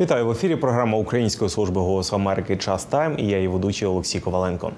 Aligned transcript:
Вітаю 0.00 0.26
в 0.26 0.30
ефірі. 0.30 0.56
Програма 0.56 0.98
Української 0.98 1.50
служби 1.50 1.80
голосу 1.80 2.16
Америки 2.16 2.56
Час 2.56 2.84
Тайм. 2.84 3.14
І 3.18 3.26
я 3.26 3.36
її 3.36 3.48
ведучий 3.48 3.88
Олексій 3.88 4.20
Коваленко. 4.20 4.70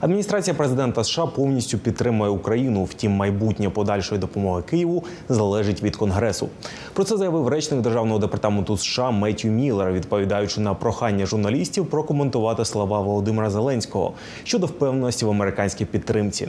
Адміністрація 0.00 0.54
президента 0.54 1.04
США 1.04 1.26
повністю 1.26 1.78
підтримує 1.78 2.30
Україну. 2.30 2.84
Втім, 2.84 3.12
майбутнє 3.12 3.70
подальшої 3.70 4.20
допомоги 4.20 4.62
Києву 4.62 5.04
залежить 5.28 5.82
від 5.82 5.96
конгресу. 5.96 6.48
Про 6.92 7.04
це 7.04 7.16
заявив 7.16 7.48
речник 7.48 7.80
державного 7.80 8.18
департаменту 8.18 8.76
США 8.76 9.10
Меттю 9.10 9.48
Міллер, 9.48 9.92
відповідаючи 9.92 10.60
на 10.60 10.74
прохання 10.74 11.26
журналістів 11.26 11.86
прокоментувати 11.86 12.64
слова 12.64 13.00
Володимира 13.00 13.50
Зеленського 13.50 14.12
щодо 14.44 14.66
впевненості 14.66 15.24
в 15.24 15.30
американській 15.30 15.84
підтримці. 15.84 16.48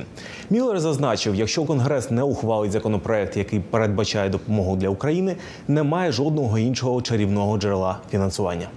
Міллер 0.50 0.80
зазначив, 0.80 1.36
якщо 1.36 1.64
конгрес 1.64 2.12
не 2.12 2.24
ухвалить 2.24 2.72
законопроект, 2.72 3.38
який 3.38 3.60
передбачає 3.60 4.30
допомогу 4.30 4.76
для 4.76 4.90
України, 4.90 5.36
немає 5.68 6.12
жодного 6.12 6.58
іншого 6.58 7.02
чарівного 7.02 7.58
джерела 7.58 7.98
фінансування. 8.12 8.68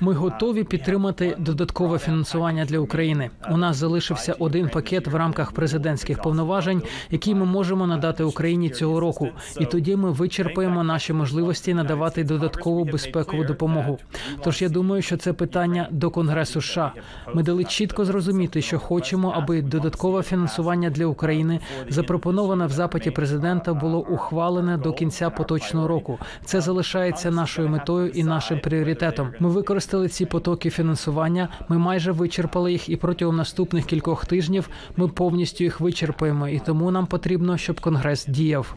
Ми 0.00 0.12
готові 0.12 0.64
підтримати 0.64 1.36
додаткове 1.38 1.98
фінансування 1.98 2.64
для 2.64 2.78
України. 2.78 3.30
У 3.50 3.56
нас 3.56 3.76
залишився 3.76 4.34
один 4.38 4.68
пакет 4.68 5.06
в 5.06 5.14
рамках 5.14 5.52
президентських 5.52 6.22
повноважень, 6.22 6.82
який 7.10 7.34
ми 7.34 7.44
можемо 7.44 7.86
надати 7.86 8.24
Україні 8.24 8.70
цього 8.70 9.00
року. 9.00 9.28
І 9.60 9.64
тоді 9.66 9.96
ми 9.96 10.10
вичерпаємо 10.10 10.84
наші 10.84 11.12
можливості 11.12 11.74
надавати 11.74 12.24
додаткову 12.24 12.84
безпекову 12.84 13.44
допомогу. 13.44 13.98
Тож 14.44 14.62
я 14.62 14.68
думаю, 14.68 15.02
що 15.02 15.16
це 15.16 15.32
питання 15.32 15.88
до 15.90 16.10
Конгресу. 16.10 16.56
США. 16.60 16.92
ми 17.34 17.42
дали 17.42 17.64
чітко 17.64 18.04
зрозуміти, 18.04 18.62
що 18.62 18.78
хочемо, 18.78 19.34
аби 19.36 19.62
додаткове 19.62 20.22
фінансування 20.22 20.90
для 20.90 21.06
України 21.06 21.60
запропоноване 21.88 22.66
в 22.66 22.70
запиті 22.70 23.10
президента 23.10 23.74
було 23.74 23.98
ухвалене 23.98 24.76
до 24.76 24.92
кінця 24.92 25.30
поточного 25.30 25.88
року. 25.88 26.18
Це 26.44 26.60
залишається 26.66 27.30
нашою 27.30 27.68
метою 27.68 28.08
і 28.08 28.24
нашим 28.24 28.60
пріоритетом. 28.60 29.32
Ми 29.40 29.48
використали 29.48 30.08
ці 30.08 30.26
потоки 30.26 30.70
фінансування. 30.70 31.48
Ми 31.68 31.78
майже 31.78 32.12
вичерпали 32.12 32.72
їх, 32.72 32.88
і 32.88 32.96
протягом 32.96 33.36
наступних 33.36 33.84
кількох 33.84 34.26
тижнів 34.26 34.68
ми 34.96 35.08
повністю 35.08 35.64
їх 35.64 35.80
вичерпаємо. 35.80 36.48
І 36.48 36.58
тому 36.58 36.90
нам 36.90 37.06
потрібно, 37.06 37.56
щоб 37.56 37.80
конгрес 37.80 38.26
діяв. 38.26 38.76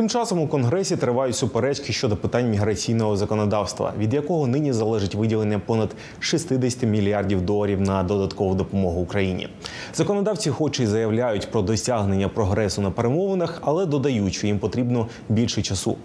Тим 0.00 0.08
часом 0.08 0.38
у 0.38 0.46
конгресі 0.46 0.96
тривають 0.96 1.36
суперечки 1.36 1.92
щодо 1.92 2.16
питань 2.16 2.50
міграційного 2.50 3.16
законодавства, 3.16 3.92
від 3.98 4.14
якого 4.14 4.46
нині 4.46 4.72
залежить 4.72 5.14
виділення 5.14 5.58
понад 5.58 5.90
60 6.18 6.82
мільярдів 6.82 7.42
доларів 7.42 7.80
на 7.80 8.02
додаткову 8.02 8.54
допомогу 8.54 9.00
Україні. 9.00 9.48
Законодавці, 9.94 10.50
хоч 10.50 10.80
і 10.80 10.86
заявляють 10.86 11.50
про 11.50 11.62
досягнення 11.62 12.28
прогресу 12.28 12.82
на 12.82 12.90
перемовинах, 12.90 13.58
але 13.64 13.86
додають, 13.86 14.34
що 14.34 14.46
їм 14.46 14.58
потрібно 14.58 15.06
більше 15.28 15.62
часу. 15.62 15.96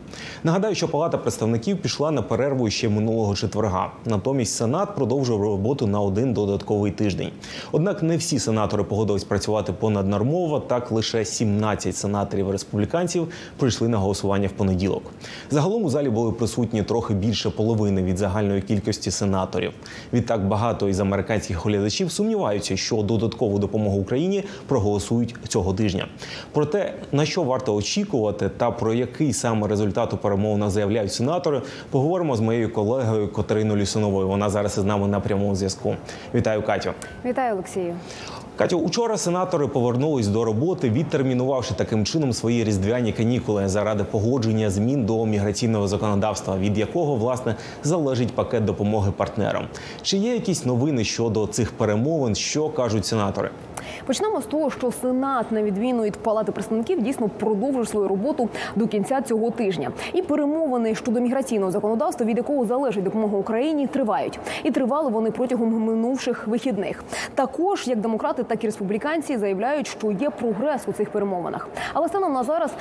Нагадаю, 0.43 0.75
що 0.75 0.88
Палата 0.88 1.17
представників 1.17 1.77
пішла 1.77 2.11
на 2.11 2.21
перерву 2.21 2.69
ще 2.69 2.89
минулого 2.89 3.35
четверга. 3.35 3.91
Натомість 4.05 4.55
Сенат 4.55 4.95
продовжив 4.95 5.41
роботу 5.41 5.88
на 5.88 6.01
один 6.01 6.33
додатковий 6.33 6.91
тиждень. 6.91 7.31
Однак 7.71 8.03
не 8.03 8.17
всі 8.17 8.39
сенатори 8.39 8.83
погодились 8.83 9.23
працювати 9.23 9.73
понаднормово. 9.73 10.59
Так 10.59 10.91
лише 10.91 11.25
17 11.25 11.95
сенаторів 11.95 12.51
республіканців 12.51 13.27
прийшли 13.57 13.84
на 13.88 13.97
голосування 13.97 14.47
в 14.47 14.52
понеділок. 14.52 15.03
Загалом 15.50 15.83
у 15.83 15.89
залі 15.89 16.09
були 16.09 16.31
присутні 16.31 16.83
трохи 16.83 17.14
більше 17.14 17.50
половини 17.50 18.03
від 18.03 18.17
загальної 18.17 18.61
кількості 18.61 19.11
сенаторів. 19.11 19.72
Відтак 20.14 20.47
багато 20.47 20.90
із 20.90 21.00
американських 21.00 21.66
глядачів 21.66 22.12
сумніваються, 22.12 22.78
що 22.78 22.96
додаткову 22.96 23.59
допомогу 23.59 24.00
Україні 24.00 24.44
проголосують 24.68 25.35
цього 25.47 25.73
тижня. 25.73 26.07
Про 26.51 26.66
те, 26.66 26.94
на 27.12 27.25
що 27.25 27.44
варто 27.44 27.75
очікувати, 27.75 28.50
та 28.57 28.72
про 28.72 28.94
який 28.94 29.34
саме 29.34 29.68
результат 29.68 30.13
у 30.13 30.17
перемовинах 30.17 30.69
заявляють 30.69 31.13
сенатори, 31.13 31.62
поговоримо 31.90 32.35
з 32.35 32.40
моєю 32.40 32.73
колегою 32.73 33.34
Катериною 33.34 33.81
Лісуновою. 33.81 34.28
Вона 34.28 34.50
зараз 34.50 34.78
із 34.78 34.84
нами 34.84 35.07
на 35.07 35.19
прямому 35.19 35.56
зв'язку. 35.56 35.96
Вітаю, 36.34 36.62
Катю. 36.62 36.91
Вітаю, 37.25 37.53
Олексію. 37.53 37.96
Катю, 38.57 38.79
учора 38.79 39.17
сенатори 39.17 39.67
повернулись 39.67 40.27
до 40.27 40.45
роботи, 40.45 40.89
відтермінувавши 40.89 41.73
таким 41.73 42.05
чином 42.05 42.33
свої 42.33 42.63
різдвяні 42.63 43.13
канікули 43.13 43.67
заради 43.67 44.03
погодження 44.03 44.69
змін 44.69 45.05
до 45.05 45.25
міграційного 45.25 45.88
законодавства, 45.88 46.57
від 46.57 46.77
якого 46.77 47.16
власне 47.16 47.55
залежить 47.83 48.35
пакет 48.35 48.66
допомоги 48.66 49.11
партнерам. 49.11 49.67
Чи 50.01 50.17
є 50.17 50.33
якісь 50.33 50.66
новини 50.66 51.03
щодо 51.03 51.47
цих 51.47 51.71
перемовин? 51.71 52.35
Що 52.35 52.69
кажуть 52.69 53.05
сенатори? 53.05 53.49
Почнемо 54.05 54.41
з 54.41 54.45
того, 54.45 54.69
що 54.69 54.91
Сенат, 54.91 55.51
на 55.51 55.63
відміну 55.63 56.03
від 56.03 56.17
Палати 56.17 56.51
представників, 56.51 57.01
дійсно 57.01 57.29
продовжує 57.29 57.85
свою 57.85 58.07
роботу 58.07 58.49
до 58.75 58.87
кінця 58.87 59.22
цього 59.22 59.51
тижня. 59.51 59.91
І 60.13 60.22
перемовини 60.22 60.95
щодо 60.95 61.19
міграційного 61.19 61.72
законодавства, 61.72 62.25
від 62.25 62.37
якого 62.37 62.66
залежить 62.66 63.03
допомога 63.03 63.37
Україні, 63.37 63.87
тривають. 63.87 64.39
І 64.63 64.72
тривали 64.72 65.09
вони 65.11 65.31
протягом 65.31 65.83
минувших 65.83 66.47
вихідних. 66.47 67.03
Також 67.35 67.87
як 67.87 67.99
демократи, 67.99 68.43
так 68.47 68.63
і 68.63 68.67
республіканці 68.67 69.38
заявляють, 69.38 69.88
що 69.88 70.11
є 70.11 70.29
прогрес 70.29 70.81
у 70.88 70.94
цих 70.94 71.09
перемовинах. 71.09 71.67
Але 71.94 72.07
станом 72.07 72.33
на 72.33 72.44
зараз 72.44 72.72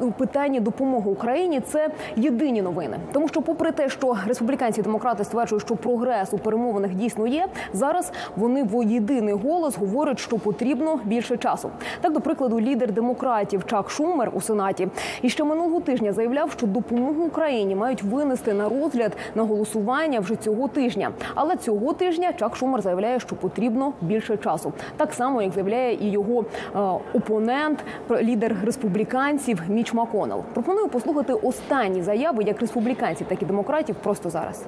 у 0.00 0.10
питанні 0.10 0.60
допомоги 0.60 1.10
Україні 1.10 1.60
це 1.60 1.88
єдині 2.16 2.62
новини, 2.62 2.96
тому 3.12 3.28
що, 3.28 3.42
попри 3.42 3.72
те, 3.72 3.88
що 3.88 4.16
республіканці 4.26 4.80
і 4.80 4.84
демократи 4.84 5.24
стверджують, 5.24 5.64
що 5.64 5.76
прогрес 5.76 6.32
у 6.32 6.38
перемовинах 6.38 6.90
дійсно 6.90 7.26
є, 7.26 7.46
зараз 7.72 8.12
вони 8.36 8.62
в 8.62 8.84
єдиний 8.84 9.34
голос 9.34 9.76
говорять, 9.76 10.18
що 10.18 10.38
потрібно 10.38 11.00
більше 11.04 11.36
часу. 11.36 11.70
Так, 12.00 12.12
до 12.12 12.20
прикладу, 12.20 12.60
лідер 12.60 12.92
демократів 12.92 13.66
Чак 13.66 13.90
Шумер 13.90 14.30
у 14.34 14.40
сенаті 14.40 14.88
і 15.22 15.28
ще 15.28 15.44
минулого 15.44 15.80
тижня 15.80 16.12
заявляв, 16.12 16.50
що 16.50 16.66
допомогу 16.66 17.22
Україні 17.24 17.74
мають 17.74 18.02
винести 18.02 18.52
на 18.52 18.68
розгляд 18.68 19.12
на 19.34 19.42
голосування 19.42 20.20
вже 20.20 20.36
цього 20.36 20.68
тижня. 20.68 21.10
Але 21.34 21.56
цього 21.56 21.92
тижня 21.92 22.32
Чак 22.32 22.56
Шумер 22.56 22.82
заявляє, 22.82 23.20
що 23.20 23.36
потрібно 23.36 23.92
більше 24.00 24.36
часу, 24.36 24.72
так 24.96 25.13
само 25.14 25.42
як 25.42 25.52
заявляє 25.52 25.94
і 25.94 26.10
його 26.10 26.44
е, 26.44 26.78
опонент, 27.14 27.84
лідер 28.10 28.56
республіканців 28.64 29.62
Міч 29.68 29.94
Маконел. 29.94 30.42
Пропоную 30.54 30.88
послухати 30.88 31.32
останні 31.32 32.02
заяви 32.02 32.44
як 32.44 32.60
республіканців, 32.60 33.26
так 33.26 33.42
і 33.42 33.44
демократів 33.44 33.96
просто 34.02 34.30
зараз. 34.30 34.64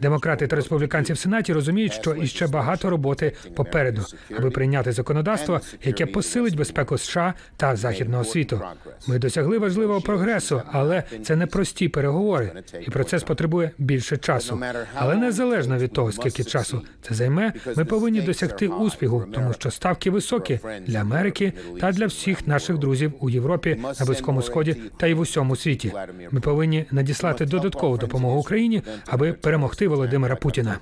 Демократи 0.00 0.46
та 0.46 0.56
республіканці 0.56 1.12
в 1.12 1.18
сенаті 1.18 1.52
розуміють, 1.52 1.92
що 1.92 2.14
іще 2.14 2.46
багато 2.46 2.90
роботи 2.90 3.32
попереду, 3.54 4.02
аби 4.38 4.50
прийняти 4.50 4.92
законодавство, 4.92 5.60
яке 5.84 6.06
посилить 6.06 6.56
безпеку 6.56 6.98
США 6.98 7.34
та 7.56 7.76
західного 7.76 8.24
світу. 8.24 8.60
Ми 9.06 9.18
досягли 9.18 9.58
важливого 9.58 10.00
прогресу, 10.00 10.62
але 10.72 11.02
це 11.22 11.36
не 11.36 11.46
прості 11.46 11.88
переговори, 11.88 12.52
і 12.86 12.90
процес 12.90 13.22
потребує 13.22 13.70
більше 13.78 14.16
часу. 14.16 14.60
Але 14.94 15.16
незалежно 15.16 15.78
від 15.78 15.92
того, 15.92 16.12
скільки 16.12 16.44
часу 16.44 16.82
це 17.02 17.14
займе, 17.14 17.52
ми 17.76 17.84
повинні 17.84 18.20
досягти 18.20 18.68
успіху, 18.68 19.24
тому 19.34 19.52
що 19.52 19.70
ставки 19.70 20.10
високі 20.10 20.60
для 20.86 20.98
Америки 21.00 21.52
та 21.80 21.92
для 21.92 22.06
всіх 22.06 22.46
наших 22.46 22.78
друзів 22.78 23.12
у 23.20 23.30
Європі, 23.30 23.78
на 24.00 24.06
близькому 24.06 24.42
сході 24.42 24.76
та 24.96 25.06
й 25.06 25.14
в 25.14 25.20
усьому 25.20 25.56
світі. 25.56 25.92
Ми 26.30 26.40
повинні 26.40 26.84
надіслати 26.90 27.29
додаткову 27.46 27.96
допомогу 27.98 28.40
Україні, 28.40 28.82
аби 29.06 29.32
перемогти 29.32 29.88
Володимира 29.88 30.36
Путіна. 30.36 30.78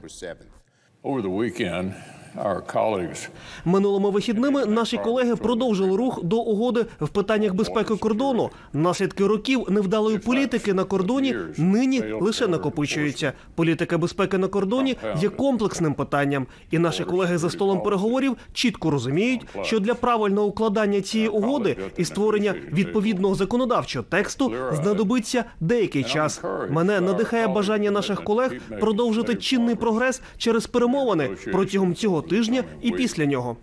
Минулими 3.64 4.10
вихідними 4.10 4.66
наші 4.66 4.96
колеги 4.98 5.36
продовжили 5.36 5.96
рух 5.96 6.24
до 6.24 6.36
угоди 6.36 6.86
в 7.00 7.08
питаннях 7.08 7.54
безпеки 7.54 7.96
кордону. 7.96 8.50
Наслідки 8.72 9.26
років 9.26 9.66
невдалої 9.68 10.18
політики 10.18 10.74
на 10.74 10.84
кордоні 10.84 11.34
нині 11.56 12.02
лише 12.20 12.46
накопичуються. 12.46 13.32
Політика 13.54 13.98
безпеки 13.98 14.38
на 14.38 14.48
кордоні 14.48 14.96
є 15.20 15.28
комплексним 15.28 15.94
питанням, 15.94 16.46
і 16.70 16.78
наші 16.78 17.04
колеги 17.04 17.38
за 17.38 17.50
столом 17.50 17.82
переговорів 17.82 18.36
чітко 18.52 18.90
розуміють, 18.90 19.46
що 19.62 19.80
для 19.80 19.94
правильного 19.94 20.46
укладання 20.46 21.00
цієї 21.00 21.28
угоди 21.28 21.76
і 21.96 22.04
створення 22.04 22.54
відповідного 22.72 23.34
законодавчого 23.34 24.04
тексту 24.08 24.52
знадобиться 24.72 25.44
деякий 25.60 26.04
час. 26.04 26.42
Мене 26.70 27.00
надихає 27.00 27.48
бажання 27.48 27.90
наших 27.90 28.24
колег 28.24 28.52
продовжити 28.80 29.34
чинний 29.34 29.74
прогрес 29.74 30.22
через 30.36 30.66
перемовини 30.66 31.30
протягом 31.52 31.94
цього 31.94 32.17
тижня 32.22 32.64
і 32.82 32.90
після 32.92 33.24
нього. 33.26 33.56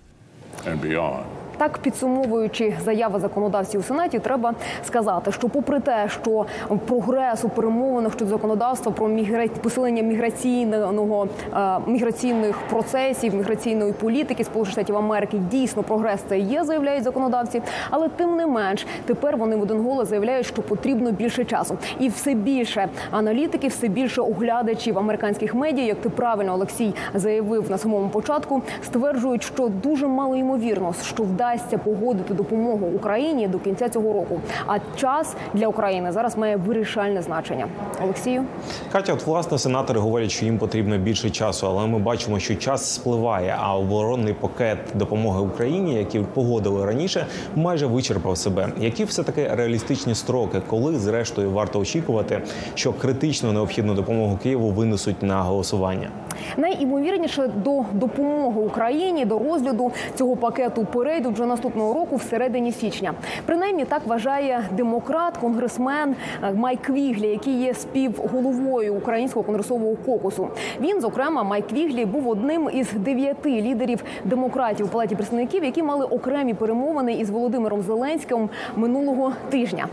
Так 1.57 1.77
підсумовуючи 1.77 2.73
заяви 2.85 3.19
законодавців 3.19 3.79
у 3.79 3.83
сенаті, 3.83 4.19
треба 4.19 4.53
сказати, 4.85 5.31
що 5.31 5.49
попри 5.49 5.79
те, 5.79 6.09
що 6.09 6.45
прогрес 6.87 7.43
у 7.43 7.49
перемовинах 7.49 8.13
щодо 8.13 8.31
законодавства 8.31 8.91
про 8.91 9.07
мігра... 9.07 9.47
посилення 9.47 10.03
міграційного 10.03 11.27
е, 11.53 11.79
міграційних 11.87 12.57
процесів, 12.69 13.35
міграційної 13.35 13.93
політики 13.93 14.43
Сполучених 14.43 14.73
Штатів 14.73 14.97
Америки 14.97 15.37
дійсно 15.51 15.83
прогрес 15.83 16.19
це 16.29 16.39
є, 16.39 16.63
заявляють 16.63 17.03
законодавці. 17.03 17.61
Але 17.89 18.09
тим 18.09 18.35
не 18.35 18.47
менш, 18.47 18.87
тепер 19.05 19.37
вони 19.37 19.55
в 19.55 19.61
один 19.61 19.81
голос 19.81 20.09
заявляють, 20.09 20.45
що 20.45 20.61
потрібно 20.61 21.11
більше 21.11 21.45
часу, 21.45 21.77
і 21.99 22.09
все 22.09 22.33
більше 22.33 22.87
аналітиків, 23.11 23.71
все 23.71 23.87
більше 23.87 24.21
оглядачів 24.21 24.97
американських 24.97 25.55
медіа, 25.55 25.85
як 25.85 25.97
ти 25.97 26.09
правильно 26.09 26.53
Олексій 26.53 26.93
заявив 27.13 27.71
на 27.71 27.77
самому 27.77 28.09
початку, 28.09 28.61
стверджують, 28.83 29.43
що 29.43 29.67
дуже 29.67 30.07
мало 30.07 30.35
ймовірно, 30.35 30.93
що 31.03 31.23
вдасться 31.23 31.44
погодити 31.83 32.33
допомогу 32.33 32.87
Україні 32.95 33.47
до 33.47 33.59
кінця 33.59 33.89
цього 33.89 34.13
року. 34.13 34.39
А 34.67 34.77
час 34.95 35.35
для 35.53 35.67
України 35.67 36.11
зараз 36.11 36.37
має 36.37 36.55
вирішальне 36.55 37.21
значення. 37.21 37.67
Олексію. 38.03 38.43
Катя, 38.91 39.13
от 39.13 39.25
власне 39.27 39.57
сенатори 39.57 39.99
говорять, 39.99 40.31
що 40.31 40.45
їм 40.45 40.57
потрібно 40.57 40.97
більше 40.97 41.29
часу, 41.29 41.67
але 41.67 41.87
ми 41.87 41.99
бачимо, 41.99 42.39
що 42.39 42.55
час 42.55 42.93
спливає. 42.93 43.57
А 43.59 43.77
оборонний 43.77 44.33
пакет 44.33 44.77
допомоги 44.93 45.41
Україні, 45.41 45.93
який 45.93 46.21
погодили 46.21 46.85
раніше, 46.85 47.27
майже 47.55 47.85
вичерпав 47.85 48.37
себе. 48.37 48.69
Які 48.77 49.03
все 49.03 49.23
таки 49.23 49.47
реалістичні 49.53 50.15
строки, 50.15 50.61
коли 50.67 50.99
зрештою 50.99 51.51
варто 51.51 51.79
очікувати, 51.79 52.41
що 52.75 52.93
критично 52.93 53.53
необхідну 53.53 53.93
допомогу 53.93 54.39
Києву 54.43 54.69
винесуть 54.69 55.23
на 55.23 55.41
голосування? 55.41 56.09
Найімовірніше 56.57 57.47
до 57.47 57.83
допомоги 57.93 58.61
Україні 58.61 59.25
до 59.25 59.39
розгляду 59.39 59.91
цього 60.15 60.35
пакету 60.35 60.85
перейдуть 60.85 61.34
вже 61.35 61.45
наступного 61.45 61.93
року 61.93 62.15
всередині 62.15 62.71
січня. 62.71 63.13
Принаймні 63.45 63.85
так 63.85 64.01
вважає 64.05 64.69
демократ, 64.71 65.37
конгресмен 65.37 66.15
е, 66.43 66.53
Майк 66.53 66.89
Віглі, 66.89 67.27
який 67.27 67.61
є 67.61 67.73
співголовою 67.73 68.93
українського 68.95 69.43
конгресового 69.43 69.95
кокусу. 69.95 70.47
Він, 70.81 71.01
зокрема, 71.01 71.43
Майк 71.43 71.71
Віглі, 71.71 72.05
був 72.05 72.27
одним 72.27 72.69
із 72.73 72.93
дев'яти 72.93 73.49
лідерів 73.49 74.03
демократів 74.25 74.85
у 74.85 74.89
палаті 74.89 75.15
представників, 75.15 75.63
які 75.63 75.83
мали 75.83 76.05
окремі 76.05 76.53
перемовини 76.53 77.13
із 77.13 77.29
Володимиром 77.29 77.81
Зеленським 77.81 78.49
минулого 78.75 79.33
тижня. 79.49 79.87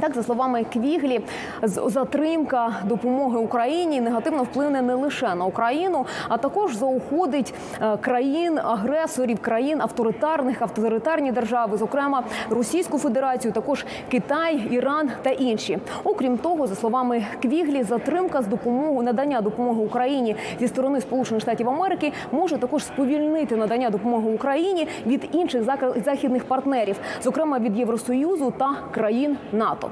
Так, 0.00 0.14
за 0.14 0.22
словами 0.22 0.64
Квіглі, 0.72 1.20
затримка 1.62 2.76
допомоги 2.84 3.38
Україні 3.38 4.00
негативно 4.00 4.42
вплине 4.42 4.82
не 4.82 4.94
лише 4.94 5.34
на 5.34 5.44
Україну, 5.44 6.06
а 6.28 6.36
також 6.36 6.76
заохотить 6.76 7.54
е, 7.82 7.96
країн 7.96 8.58
агресорів, 8.58 9.38
країн 9.40 9.80
авторитарних, 9.80 10.62
авторитарні 10.62 11.32
держави, 11.32 11.76
зокрема 11.76 12.22
Російську 12.50 12.98
Федерацію, 12.98 13.52
також 13.52 13.86
Китай, 14.10 14.68
Іран 14.70 15.10
та 15.22 15.30
інші. 15.30 15.78
Окрім 16.04 16.38
того, 16.38 16.66
за 16.66 16.74
словами 16.74 17.24
Квіглі, 17.42 17.82
затримка 17.82 18.42
з 18.42 18.46
допомогою 18.46 19.02
надання 19.02 19.40
допомоги 19.40 19.82
Україні 19.82 20.36
зі 20.60 20.68
сторони 20.68 21.00
Сполучених 21.00 21.42
Штатів 21.42 21.68
Америки 21.68 22.12
може 22.32 22.58
також 22.58 22.84
сповільнити 22.84 23.56
надання 23.56 23.90
допомоги 23.90 24.30
Україні 24.30 24.88
від 25.06 25.28
інших 25.32 25.62
західних 26.04 26.44
партнерів, 26.44 26.96
зокрема 27.22 27.58
від 27.58 27.78
Євросоюзу 27.78 28.52
та 28.58 28.70
країн 28.92 29.36
НАТО. 29.52 29.85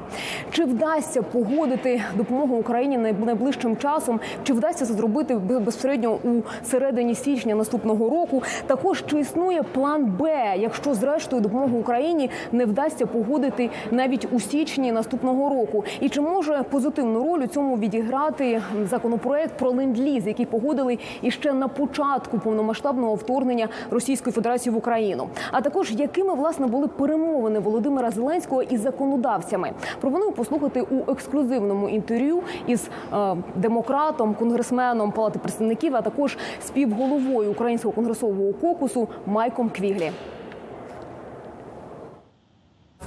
Чи 0.50 0.64
вдасться 0.64 1.23
погодити 1.23 2.02
допомогу 2.17 2.56
Україні 2.56 2.99
найближчим 2.99 3.76
часом? 3.76 4.20
Чи 4.44 4.52
вдасться 4.52 4.87
це 4.87 4.93
зробити 4.94 5.35
бе- 5.35 5.58
безпосередньо 5.58 6.19
у 6.25 6.31
середині 6.64 7.14
січня 7.14 7.55
наступного 7.55 8.11
року? 8.11 8.43
Також 8.67 9.05
чи 9.06 9.19
існує 9.20 9.62
план 9.62 10.05
Б, 10.20 10.55
якщо 10.58 10.94
зрештою 10.94 11.43
допомогу 11.43 11.79
Україні 11.79 12.31
не 12.52 12.64
вдасться 12.64 13.06
погодити 13.06 13.70
навіть 13.91 14.29
у 14.32 14.41
січні 14.41 14.93
наступного 14.93 15.49
року? 15.49 15.85
І 16.00 16.08
чи 16.08 16.20
може 16.20 16.62
позитивну 16.70 17.25
роль 17.25 17.41
у 17.41 17.46
цьому 17.46 17.76
відіграти 17.76 18.62
законопроект 18.91 19.58
про 19.58 19.70
ленд-ліз, 19.70 20.26
який 20.26 20.46
погодили 20.46 20.99
іще 21.23 21.52
на 21.52 21.69
початку 21.69 22.38
повномасштабного 22.38 23.14
вторгнення 23.14 23.69
Російської 23.91 24.32
Федерації 24.35 24.75
в 24.75 24.76
Україну? 24.79 25.29
А 25.52 25.61
також 25.61 25.91
якими 25.93 26.35
власне 26.35 26.67
були 26.67 26.88
перемовини 26.88 27.58
Володимира 27.58 28.11
Зеленського 28.11 28.62
із 28.62 28.81
законодавцями? 28.81 29.73
Пропоную 30.00 30.32
послухати 30.32 30.81
у 30.81 31.12
ексклюзивному 31.12 31.88
інтерв'ю 31.88 32.43
із 32.67 32.88
е, 33.12 33.37
демократом, 33.56 34.35
конгресменом 34.35 35.12
Палати 35.12 35.38
представників, 35.38 35.97
а 35.97 36.03
також 36.03 36.38
співголовою 36.67 37.50
Українського 37.50 37.94
конгресового 37.94 38.53
кокусу 38.53 39.09
Майком 39.26 39.71
Квіглі. 39.71 40.12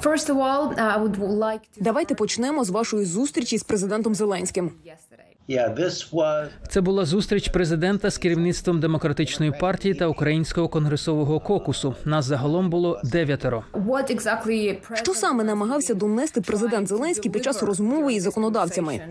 To 0.01 1.59
Давайте 1.79 2.15
почнемо 2.15 2.63
з 2.63 2.69
вашої 2.69 3.05
зустрічі 3.05 3.57
з 3.57 3.63
президентом 3.63 4.15
Зеленським. 4.15 4.71
Yeah, 5.49 5.79
this 5.79 6.13
Це 6.67 6.81
була 6.81 7.05
зустріч 7.05 7.49
президента 7.49 8.09
з 8.09 8.17
керівництвом 8.17 8.79
демократичної 8.79 9.51
партії 9.51 9.93
та 9.93 10.07
українського 10.07 10.69
конгресового 10.69 11.39
кокусу. 11.39 11.95
Нас 12.05 12.25
загалом 12.25 12.69
було 12.69 13.01
дев'ятеро. 13.03 13.63
what 13.73 14.15
exactly 14.15 14.77
Що 14.93 15.13
саме 15.13 15.43
намагався 15.43 15.93
донести 15.93 16.41
президент 16.41 16.87
Зеленський 16.87 17.31
під 17.31 17.43
час 17.43 17.63
розмови 17.63 18.13
із 18.13 18.23
законодавцями? 18.23 19.01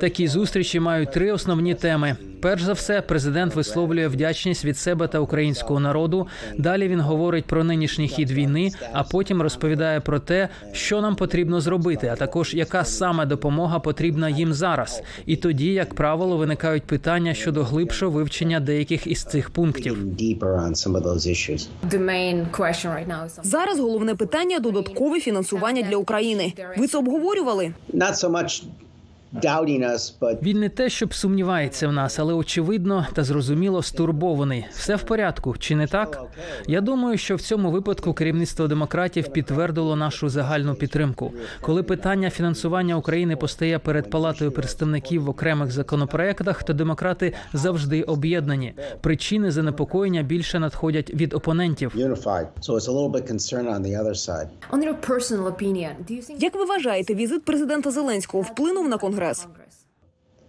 Такі 0.00 0.28
зустрічі 0.28 0.80
мають 0.80 1.12
три 1.12 1.32
основні 1.32 1.74
теми. 1.74 2.16
Перш 2.40 2.62
за 2.62 2.72
все, 2.72 3.00
президент 3.02 3.54
висловлює 3.54 4.08
вдячність 4.08 4.64
від 4.64 4.78
себе 4.78 5.08
та 5.08 5.18
українського 5.18 5.80
народу. 5.80 6.26
Далі 6.58 6.88
він 6.88 7.00
говорить 7.00 7.44
про 7.44 7.64
нинішній 7.64 8.08
хід 8.08 8.30
війни, 8.30 8.70
а 8.92 9.02
потім 9.02 9.42
розповідає 9.42 10.00
про 10.00 10.18
те, 10.18 10.48
що 10.72 11.00
нам 11.00 11.16
потрібно 11.16 11.60
зробити, 11.60 12.08
а 12.08 12.16
також 12.16 12.54
яка 12.54 12.84
саме 12.84 13.26
допомога 13.26 13.78
потрібна 13.78 14.28
їм 14.28 14.52
зараз. 14.52 15.02
І 15.26 15.36
тоді, 15.36 15.72
як 15.72 15.94
правило, 15.94 16.36
виникають 16.36 16.82
питання 16.82 17.34
щодо 17.34 17.64
глибшого 17.64 18.12
вивчення 18.12 18.60
деяких 18.60 19.06
із 19.06 19.24
цих 19.24 19.50
пунктів. 19.50 19.98
Зараз 23.42 23.80
головне 23.80 24.14
питання 24.14 24.58
додаткове 24.58 25.20
фінансування 25.20 25.82
для 25.82 25.96
України. 25.96 26.52
Ви 26.78 26.86
це 26.86 26.98
обговорювали? 26.98 27.72
Not 29.34 29.42
so 29.42 29.48
much 29.48 29.64
doubting 29.64 29.84
us, 29.94 30.12
but 30.20 30.42
Він 30.42 30.60
не 30.60 30.68
те, 30.68 30.88
щоб 30.88 31.14
сумнівається 31.14 31.88
в 31.88 31.92
нас, 31.92 32.18
але 32.18 32.34
очевидно 32.34 33.06
та 33.14 33.24
зрозуміло 33.24 33.82
стурбований. 33.82 34.64
Все 34.72 34.96
в 34.96 35.02
порядку, 35.02 35.54
чи 35.58 35.76
не 35.76 35.86
так? 35.86 36.22
Я 36.68 36.80
думаю, 36.80 37.18
що 37.18 37.36
в 37.36 37.40
цьому 37.40 37.70
випадку 37.70 38.12
керівництво 38.14 38.66
демократів 38.68 39.28
підтвердило 39.28 39.96
нашу 39.96 40.28
загальну 40.28 40.74
підтримку. 40.74 41.32
Коли 41.60 41.82
питання 41.82 42.30
фінансування 42.30 42.96
України 42.96 43.36
постає 43.36 43.78
перед 43.78 44.10
палатою 44.10 44.52
представників 44.52 45.24
в 45.24 45.28
окремих 45.30 45.70
законопроектах, 45.72 46.62
то 46.62 46.72
демократи 46.72 47.34
завжди 47.52 48.02
об'єднані. 48.02 48.74
Причини 49.00 49.50
занепокоєння 49.50 50.22
більше 50.22 50.58
надходять 50.58 51.10
від 51.14 51.34
опонентів. 51.34 51.92
unified. 51.96 52.46
So 52.62 52.74
it's 52.74 52.88
a 52.88 52.92
little 52.92 53.10
bit 53.12 53.26
concern 53.32 53.66
on 53.66 53.82
the 53.82 53.94
other 54.02 54.14
side. 54.28 54.48
on 54.72 54.82
your 54.82 54.94
personal 55.10 55.46
opinion. 55.46 55.90
Do 56.08 56.12
you 56.12 56.30
think 56.30 56.36
Як 56.42 56.54
ви 56.54 56.64
вважаєте, 56.64 57.14
візит 57.14 57.44
президента 57.44 57.90
Зеленського 57.90 58.42
вплинув 58.42 58.88
на 58.88 58.98
конгрес? 58.98 59.17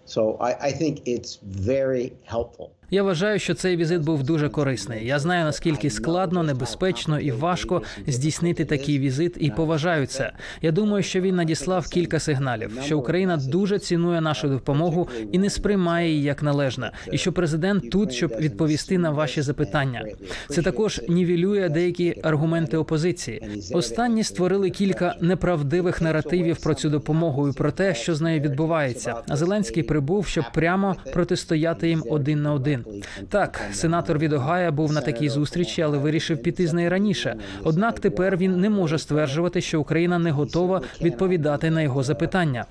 So 0.05 0.37
I, 0.37 0.67
I 0.67 0.71
think 0.71 1.01
it's 1.05 1.35
very 1.43 2.13
helpful. 2.23 2.75
Я 2.91 3.03
вважаю, 3.03 3.39
що 3.39 3.53
цей 3.53 3.77
візит 3.77 4.01
був 4.01 4.23
дуже 4.23 4.49
корисний. 4.49 5.05
Я 5.05 5.19
знаю 5.19 5.45
наскільки 5.45 5.89
складно, 5.89 6.43
небезпечно 6.43 7.19
і 7.19 7.31
важко 7.31 7.81
здійснити 8.07 8.65
такий 8.65 8.99
візит, 8.99 9.37
і 9.39 9.51
поважаю 9.51 10.05
це. 10.05 10.31
Я 10.61 10.71
думаю, 10.71 11.03
що 11.03 11.21
він 11.21 11.35
надіслав 11.35 11.87
кілька 11.87 12.19
сигналів, 12.19 12.71
що 12.85 12.99
Україна 12.99 13.37
дуже 13.37 13.79
цінує 13.79 14.21
нашу 14.21 14.49
допомогу 14.49 15.07
і 15.31 15.39
не 15.39 15.49
сприймає 15.49 16.09
її 16.09 16.23
як 16.23 16.43
належна, 16.43 16.91
і 17.11 17.17
що 17.17 17.33
президент 17.33 17.91
тут, 17.91 18.13
щоб 18.13 18.31
відповісти 18.39 18.97
на 18.97 19.09
ваші 19.09 19.41
запитання. 19.41 20.05
Це 20.49 20.61
також 20.61 21.01
нівелює 21.09 21.69
деякі 21.69 22.15
аргументи 22.23 22.77
опозиції. 22.77 23.41
Останні 23.71 24.23
створили 24.23 24.69
кілька 24.69 25.15
неправдивих 25.21 26.01
наративів 26.01 26.57
про 26.57 26.73
цю 26.73 26.89
допомогу 26.89 27.49
і 27.49 27.51
про 27.51 27.71
те, 27.71 27.95
що 27.95 28.15
з 28.15 28.21
нею 28.21 28.41
відбувається. 28.41 29.15
А 29.27 29.35
Зеленський 29.35 29.83
прибув, 29.83 30.27
щоб 30.27 30.45
прямо 30.53 30.95
протистояти 31.13 31.89
їм 31.89 32.03
один 32.09 32.41
на 32.41 32.53
один. 32.53 32.78
Так, 33.29 33.61
сенатор 33.73 34.17
від 34.17 34.33
Огая 34.33 34.71
був 34.71 34.91
на 34.91 35.01
такій 35.01 35.29
зустрічі, 35.29 35.81
але 35.81 35.97
вирішив 35.97 36.41
піти 36.41 36.67
з 36.67 36.73
неї 36.73 36.89
раніше. 36.89 37.35
Однак 37.63 37.99
тепер 37.99 38.37
він 38.37 38.59
не 38.59 38.69
може 38.69 38.99
стверджувати, 38.99 39.61
що 39.61 39.81
Україна 39.81 40.19
не 40.19 40.31
готова 40.31 40.81
відповідати 41.01 41.69
на 41.69 41.81
його 41.81 42.03
запитання. 42.03 42.65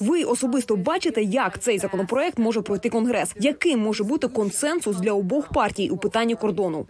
Ви 0.00 0.24
особисто 0.24 0.76
бачите, 0.76 1.22
як 1.22 1.58
цей 1.58 1.78
законопроект 1.78 2.38
може 2.38 2.62
пройти 2.62 2.90
конгрес? 2.90 3.34
Яким 3.40 3.80
може 3.80 4.04
бути 4.04 4.28
консенсус 4.28 4.96
для 4.96 5.12
обох 5.12 5.48
партій 5.48 5.90
у 5.90 5.96
питанні 5.96 6.34
кордону? 6.34 6.86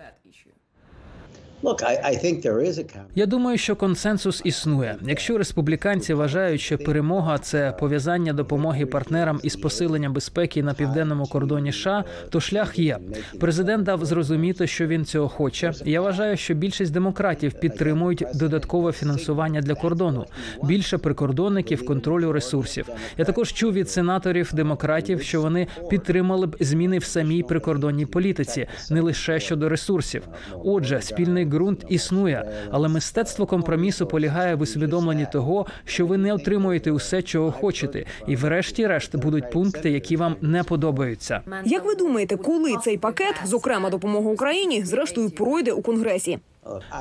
Я 3.15 3.27
думаю, 3.27 3.59
що 3.59 3.77
консенсус 3.77 4.43
існує. 4.45 4.97
Якщо 5.03 5.39
республіканці 5.39 6.15
вважають, 6.15 6.61
що 6.61 6.79
перемога 6.79 7.39
це 7.39 7.77
пов'язання 7.81 8.33
допомоги 8.33 8.87
партнерам 8.87 9.41
із 9.43 9.57
посилення 9.57 10.11
безпеки 10.11 10.63
на 10.63 10.75
південному 10.75 11.27
кордоні 11.27 11.73
США, 11.73 12.05
то 12.31 12.41
шлях 12.41 12.79
є. 12.79 12.99
Президент 13.41 13.85
дав 13.85 14.05
зрозуміти, 14.05 14.67
що 14.67 14.87
він 14.87 15.05
цього 15.05 15.29
хоче. 15.29 15.73
Я 15.85 16.01
вважаю, 16.01 16.37
що 16.37 16.55
більшість 16.55 16.93
демократів 16.93 17.53
підтримують 17.53 18.25
додаткове 18.35 18.93
фінансування 18.93 19.61
для 19.61 19.75
кордону, 19.75 20.25
більше 20.63 20.99
прикордонників, 20.99 21.87
контролю 21.87 22.33
ресурсів. 22.33 22.89
Я 23.19 23.25
також 23.25 23.53
чув 23.53 23.73
від 23.73 23.91
сенаторів 23.91 24.51
демократів, 24.55 25.23
що 25.23 25.43
вони 25.43 25.67
підтримали 25.91 26.47
б 26.47 26.57
зміни 26.61 26.99
в 26.99 27.05
самій 27.05 27.43
прикордонній 27.43 28.07
політиці, 28.07 28.67
не 28.91 29.01
лише 29.01 29.41
щодо 29.41 29.69
ресурсів. 29.69 30.23
Отже, 30.65 31.01
спільний 31.03 31.45
ґрунт 31.55 31.85
існує, 31.89 32.53
але 32.71 32.89
мистецтво 32.89 33.47
компромісу 33.47 34.07
полягає 34.07 34.55
в 34.55 34.61
усвідомленні 34.61 35.27
того, 35.33 35.67
що 35.85 36.07
ви 36.07 36.19
не 36.19 36.33
отримуєте 36.33 36.91
усе, 36.91 37.23
чого 37.23 37.53
хочете, 37.53 38.05
і 38.27 38.37
врешті-решт 38.37 39.17
будуть 39.17 39.51
пункти, 39.51 39.91
які 39.91 40.17
вам 40.17 40.37
не 40.41 40.63
подобаються. 40.63 41.41
Як 41.65 41.85
ви 41.85 41.95
думаєте, 41.95 42.37
коли 42.37 42.75
цей 42.85 42.99
пакет, 42.99 43.35
зокрема 43.45 43.91
допомога 43.91 44.31
Україні, 44.31 44.83
зрештою 44.85 45.31
пройде 45.31 45.73
у 45.73 45.83
конгресі? 45.83 46.39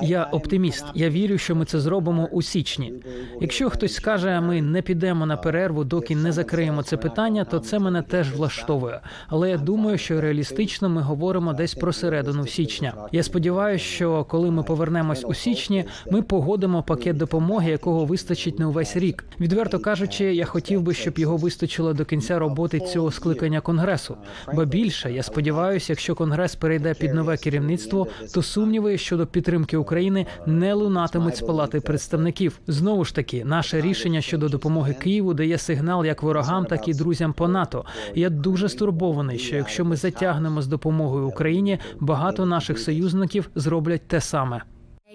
Я 0.01 0.23
оптиміст. 0.23 0.85
Я 0.95 1.09
вірю, 1.09 1.37
що 1.37 1.55
ми 1.55 1.65
це 1.65 1.79
зробимо 1.79 2.29
у 2.31 2.41
січні. 2.41 2.93
Якщо 3.41 3.69
хтось 3.69 3.93
скаже, 3.93 4.41
ми 4.41 4.61
не 4.61 4.81
підемо 4.81 5.25
на 5.25 5.37
перерву, 5.37 5.83
доки 5.83 6.15
не 6.15 6.31
закриємо 6.31 6.83
це 6.83 6.97
питання, 6.97 7.45
то 7.45 7.59
це 7.59 7.79
мене 7.79 8.01
теж 8.01 8.33
влаштовує. 8.33 9.01
Але 9.27 9.49
я 9.49 9.57
думаю, 9.57 9.97
що 9.97 10.21
реалістично 10.21 10.89
ми 10.89 11.01
говоримо 11.01 11.53
десь 11.53 11.73
про 11.73 11.93
середину 11.93 12.47
січня. 12.47 12.93
Я 13.11 13.23
сподіваюся, 13.23 13.85
що 13.85 14.23
коли 14.23 14.51
ми 14.51 14.63
повернемось 14.63 15.25
у 15.27 15.33
січні, 15.33 15.85
ми 16.11 16.21
погодимо 16.21 16.83
пакет 16.83 17.17
допомоги, 17.17 17.71
якого 17.71 18.05
вистачить 18.05 18.59
на 18.59 18.67
увесь 18.67 18.97
рік. 18.97 19.25
Відверто 19.39 19.79
кажучи, 19.79 20.35
я 20.35 20.45
хотів 20.45 20.81
би, 20.81 20.93
щоб 20.93 21.19
його 21.19 21.37
вистачило 21.37 21.93
до 21.93 22.05
кінця 22.05 22.39
роботи 22.39 22.79
цього 22.79 23.11
скликання 23.11 23.61
конгресу. 23.61 24.17
Ба 24.53 24.65
більше, 24.65 25.13
я 25.13 25.23
сподіваюся, 25.23 25.93
якщо 25.93 26.15
конгрес 26.15 26.55
перейде 26.55 26.93
під 26.93 27.13
нове 27.13 27.37
керівництво, 27.37 28.07
то 28.33 28.41
сумніви 28.41 28.97
щодо 28.97 29.27
підтримки 29.27 29.52
України 29.77 30.25
не 30.45 30.73
лунатимуть 30.73 31.37
з 31.37 31.41
палати 31.41 31.81
представників. 31.81 32.59
Знову 32.67 33.05
ж 33.05 33.15
таки, 33.15 33.45
наше 33.45 33.81
рішення 33.81 34.21
щодо 34.21 34.49
допомоги 34.49 34.93
Києву 34.93 35.33
дає 35.33 35.57
сигнал 35.57 36.05
як 36.05 36.23
ворогам, 36.23 36.65
так 36.65 36.87
і 36.87 36.93
друзям 36.93 37.33
по 37.33 37.47
НАТО. 37.47 37.85
Я 38.15 38.29
дуже 38.29 38.69
стурбований, 38.69 39.39
що 39.39 39.55
якщо 39.55 39.85
ми 39.85 39.95
затягнемо 39.95 40.61
з 40.61 40.67
допомогою 40.67 41.27
Україні, 41.27 41.79
багато 41.99 42.45
наших 42.45 42.79
союзників 42.79 43.49
зроблять 43.55 44.07
те 44.07 44.21
саме. 44.21 44.61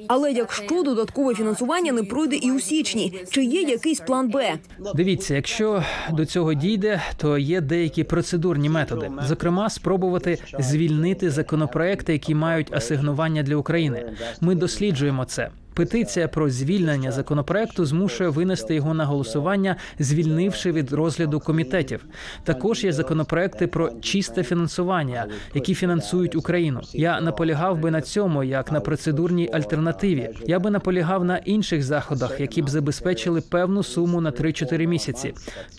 Але 0.06 0.32
якщо 0.32 0.82
додаткове 0.82 1.34
фінансування 1.34 1.92
не 1.92 2.02
пройде 2.02 2.36
і 2.36 2.52
у 2.52 2.60
січні, 2.60 3.20
чи 3.30 3.44
є 3.44 3.62
якийсь 3.62 4.00
план 4.00 4.28
Б? 4.28 4.58
Дивіться, 4.94 5.34
якщо 5.34 5.84
до 6.12 6.26
цього 6.26 6.54
дійде, 6.54 7.02
то 7.16 7.38
є 7.38 7.60
деякі 7.60 8.04
процедурні 8.04 8.68
методи. 8.68 9.10
Зокрема, 9.22 9.70
спробувати 9.70 10.38
звільнити 10.58 11.30
законопроекти, 11.30 12.12
які 12.12 12.34
мають 12.34 12.74
асигнування 12.74 13.42
для 13.42 13.56
України. 13.56 14.12
Ми 14.40 14.54
досліджуємо 14.54 15.24
це. 15.24 15.50
Петиція 15.78 16.28
про 16.28 16.50
звільнення 16.50 17.12
законопроекту 17.12 17.84
змушує 17.84 18.30
винести 18.30 18.74
його 18.74 18.94
на 18.94 19.04
голосування, 19.04 19.76
звільнивши 19.98 20.72
від 20.72 20.92
розгляду 20.92 21.40
комітетів. 21.40 22.04
Також 22.44 22.84
є 22.84 22.92
законопроекти 22.92 23.66
про 23.66 23.90
чисте 24.00 24.42
фінансування, 24.42 25.26
які 25.54 25.74
фінансують 25.74 26.36
Україну. 26.36 26.80
Я 26.92 27.20
наполягав 27.20 27.78
би 27.78 27.90
на 27.90 28.00
цьому 28.00 28.44
як 28.44 28.72
на 28.72 28.80
процедурній 28.80 29.50
альтернативі. 29.52 30.30
Я 30.46 30.58
би 30.58 30.70
наполягав 30.70 31.24
на 31.24 31.36
інших 31.36 31.82
заходах, 31.82 32.40
які 32.40 32.62
б 32.62 32.68
забезпечили 32.68 33.40
певну 33.40 33.82
суму 33.82 34.20
на 34.20 34.30
3-4 34.30 34.86
місяці. 34.86 35.34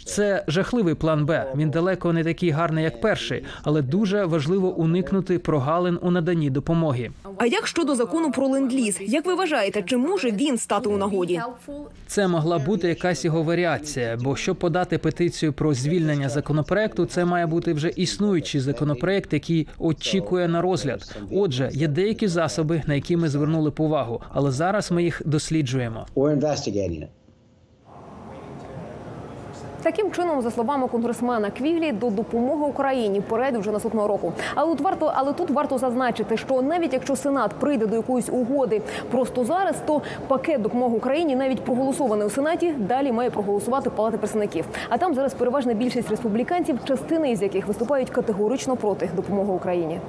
Це 0.05 0.43
жахливий 0.47 0.95
план 0.95 1.25
Б. 1.25 1.51
Він 1.55 1.69
далеко 1.69 2.13
не 2.13 2.23
такий 2.23 2.49
гарний, 2.49 2.83
як 2.83 3.01
перший, 3.01 3.43
але 3.63 3.81
дуже 3.81 4.25
важливо 4.25 4.69
уникнути 4.75 5.39
прогалин 5.39 5.99
у 6.01 6.11
наданні 6.11 6.49
допомоги. 6.49 7.11
А 7.37 7.45
як 7.45 7.67
щодо 7.67 7.95
закону 7.95 8.31
про 8.31 8.47
ленд-ліз? 8.47 8.97
Як 9.01 9.25
ви 9.25 9.35
вважаєте, 9.35 9.81
чи 9.89 9.97
може 9.97 10.31
він 10.31 10.57
стати 10.57 10.89
у 10.89 10.97
нагоді? 10.97 11.41
Це 12.07 12.27
могла 12.27 12.59
бути 12.59 12.87
якась 12.87 13.25
його 13.25 13.43
варіація, 13.43 14.17
бо 14.21 14.35
щоб 14.35 14.55
подати 14.55 14.97
петицію 14.97 15.53
про 15.53 15.73
звільнення 15.73 16.29
законопроекту, 16.29 17.05
це 17.05 17.25
має 17.25 17.45
бути 17.45 17.73
вже 17.73 17.89
існуючий 17.95 18.61
законопроект, 18.61 19.33
який 19.33 19.67
очікує 19.79 20.47
на 20.47 20.61
розгляд. 20.61 21.15
Отже, 21.31 21.69
є 21.73 21.87
деякі 21.87 22.27
засоби, 22.27 22.83
на 22.87 22.93
які 22.93 23.17
ми 23.17 23.29
звернули 23.29 23.69
б 23.69 23.79
увагу, 23.79 24.21
але 24.29 24.51
зараз 24.51 24.91
ми 24.91 25.03
їх 25.03 25.21
досліджуємо. 25.25 26.05
Таким 29.83 30.11
чином, 30.11 30.41
за 30.41 30.51
словами 30.51 30.87
конгресмена 30.87 31.49
Квіглі, 31.51 31.91
до 31.91 32.09
допомоги 32.09 32.65
Україні 32.65 33.21
перейде 33.21 33.57
вже 33.57 33.71
наступного 33.71 34.07
року. 34.07 34.33
Але 34.55 34.71
тут 34.71 34.81
варто, 34.81 35.13
але 35.15 35.33
тут 35.33 35.49
варто 35.49 35.77
зазначити, 35.77 36.37
що 36.37 36.61
навіть 36.61 36.93
якщо 36.93 37.15
Сенат 37.15 37.51
прийде 37.53 37.85
до 37.85 37.95
якоїсь 37.95 38.29
угоди 38.29 38.81
просто 39.11 39.45
зараз, 39.45 39.75
то 39.85 40.01
пакет 40.27 40.61
допомоги 40.61 40.95
Україні, 40.95 41.35
навіть 41.35 41.63
проголосований 41.63 42.27
у 42.27 42.29
Сенаті, 42.29 42.71
далі 42.77 43.11
має 43.11 43.29
проголосувати 43.29 43.89
Палата 43.89 44.17
представників. 44.17 44.65
А 44.89 44.97
там 44.97 45.15
зараз 45.15 45.33
переважна 45.33 45.73
більшість 45.73 46.09
республіканців, 46.09 46.79
частини 46.85 47.31
із 47.31 47.41
яких 47.41 47.67
виступають 47.67 48.09
категорично 48.09 48.75
проти 48.75 49.09
допомоги 49.15 49.53
Україні. 49.53 49.99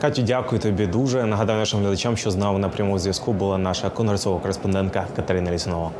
Катю, 0.00 0.22
дякую 0.22 0.60
тобі 0.60 0.86
дуже. 0.86 1.24
Нагадаю 1.24 1.58
нашим 1.58 1.80
глядачам, 1.80 2.16
що 2.16 2.30
з 2.30 2.36
нами 2.36 2.58
на 2.58 2.68
прямому 2.68 2.98
зв'язку 2.98 3.32
була 3.32 3.58
наша 3.58 3.90
конгресова 3.90 4.40
кореспондентка 4.40 5.06
Катерина 5.16 5.50
Лісунова. 5.50 5.90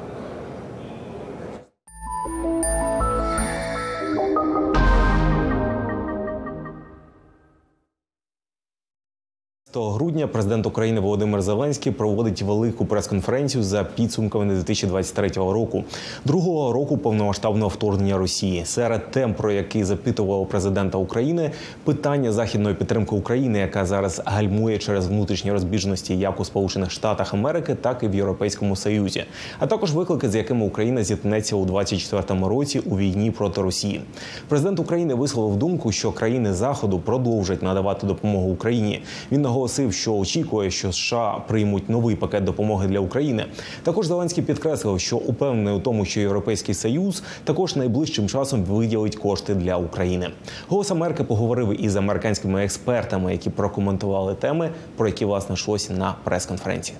Грудня 9.80 10.26
президент 10.26 10.66
України 10.66 11.00
Володимир 11.00 11.42
Зеленський 11.42 11.92
проводить 11.92 12.42
велику 12.42 12.84
прес-конференцію 12.84 13.64
за 13.64 13.84
підсумками 13.84 14.54
2023 14.54 15.28
року, 15.28 15.84
другого 16.24 16.72
року 16.72 16.98
повномасштабного 16.98 17.68
вторгнення 17.68 18.18
Росії. 18.18 18.64
Серед 18.64 19.10
тем, 19.10 19.34
про 19.34 19.52
які 19.52 19.84
запитував 19.84 20.48
президента 20.48 20.98
України, 20.98 21.50
питання 21.84 22.32
західної 22.32 22.74
підтримки 22.74 23.16
України, 23.16 23.58
яка 23.58 23.86
зараз 23.86 24.22
гальмує 24.24 24.78
через 24.78 25.06
внутрішні 25.06 25.52
розбіжності 25.52 26.18
як 26.18 26.40
у 26.40 26.44
Сполучених 26.44 26.90
Штатах 26.90 27.34
Америки, 27.34 27.76
так 27.80 28.02
і 28.02 28.08
в 28.08 28.14
Європейському 28.14 28.76
Союзі, 28.76 29.24
а 29.58 29.66
також 29.66 29.92
виклики, 29.92 30.30
з 30.30 30.34
якими 30.34 30.66
Україна 30.66 31.04
зіткнеться 31.04 31.56
у 31.56 31.64
2024 31.64 32.48
році 32.48 32.78
у 32.78 32.98
війні 32.98 33.30
проти 33.30 33.62
Росії. 33.62 34.00
Президент 34.48 34.80
України 34.80 35.14
висловив 35.14 35.56
думку, 35.56 35.92
що 35.92 36.12
країни 36.12 36.52
Заходу 36.52 36.98
продовжать 36.98 37.62
надавати 37.62 38.06
допомогу 38.06 38.50
Україні. 38.50 39.02
Він 39.32 39.42
наголосив, 39.64 39.92
що 39.92 40.14
очікує, 40.16 40.70
що 40.70 40.92
США 40.92 41.42
приймуть 41.48 41.88
новий 41.88 42.16
пакет 42.16 42.44
допомоги 42.44 42.88
для 42.88 43.00
України. 43.00 43.46
Також 43.82 44.06
Зеленський 44.06 44.44
підкреслив, 44.44 45.00
що 45.00 45.16
упевнений 45.16 45.74
у 45.74 45.80
тому, 45.80 46.04
що 46.04 46.20
Європейський 46.20 46.74
Союз 46.74 47.22
також 47.44 47.76
найближчим 47.76 48.28
часом 48.28 48.64
виділить 48.64 49.16
кошти 49.16 49.54
для 49.54 49.76
України. 49.76 50.30
Голос 50.68 50.90
Америки 50.90 51.24
поговорив 51.24 51.84
із 51.84 51.96
американськими 51.96 52.64
експертами, 52.64 53.32
які 53.32 53.50
прокоментували 53.50 54.34
теми, 54.34 54.70
про 54.96 55.06
які 55.06 55.24
власне 55.24 55.54
йшлося 55.54 55.92
на 55.92 56.14
прес-конференції. 56.24 56.98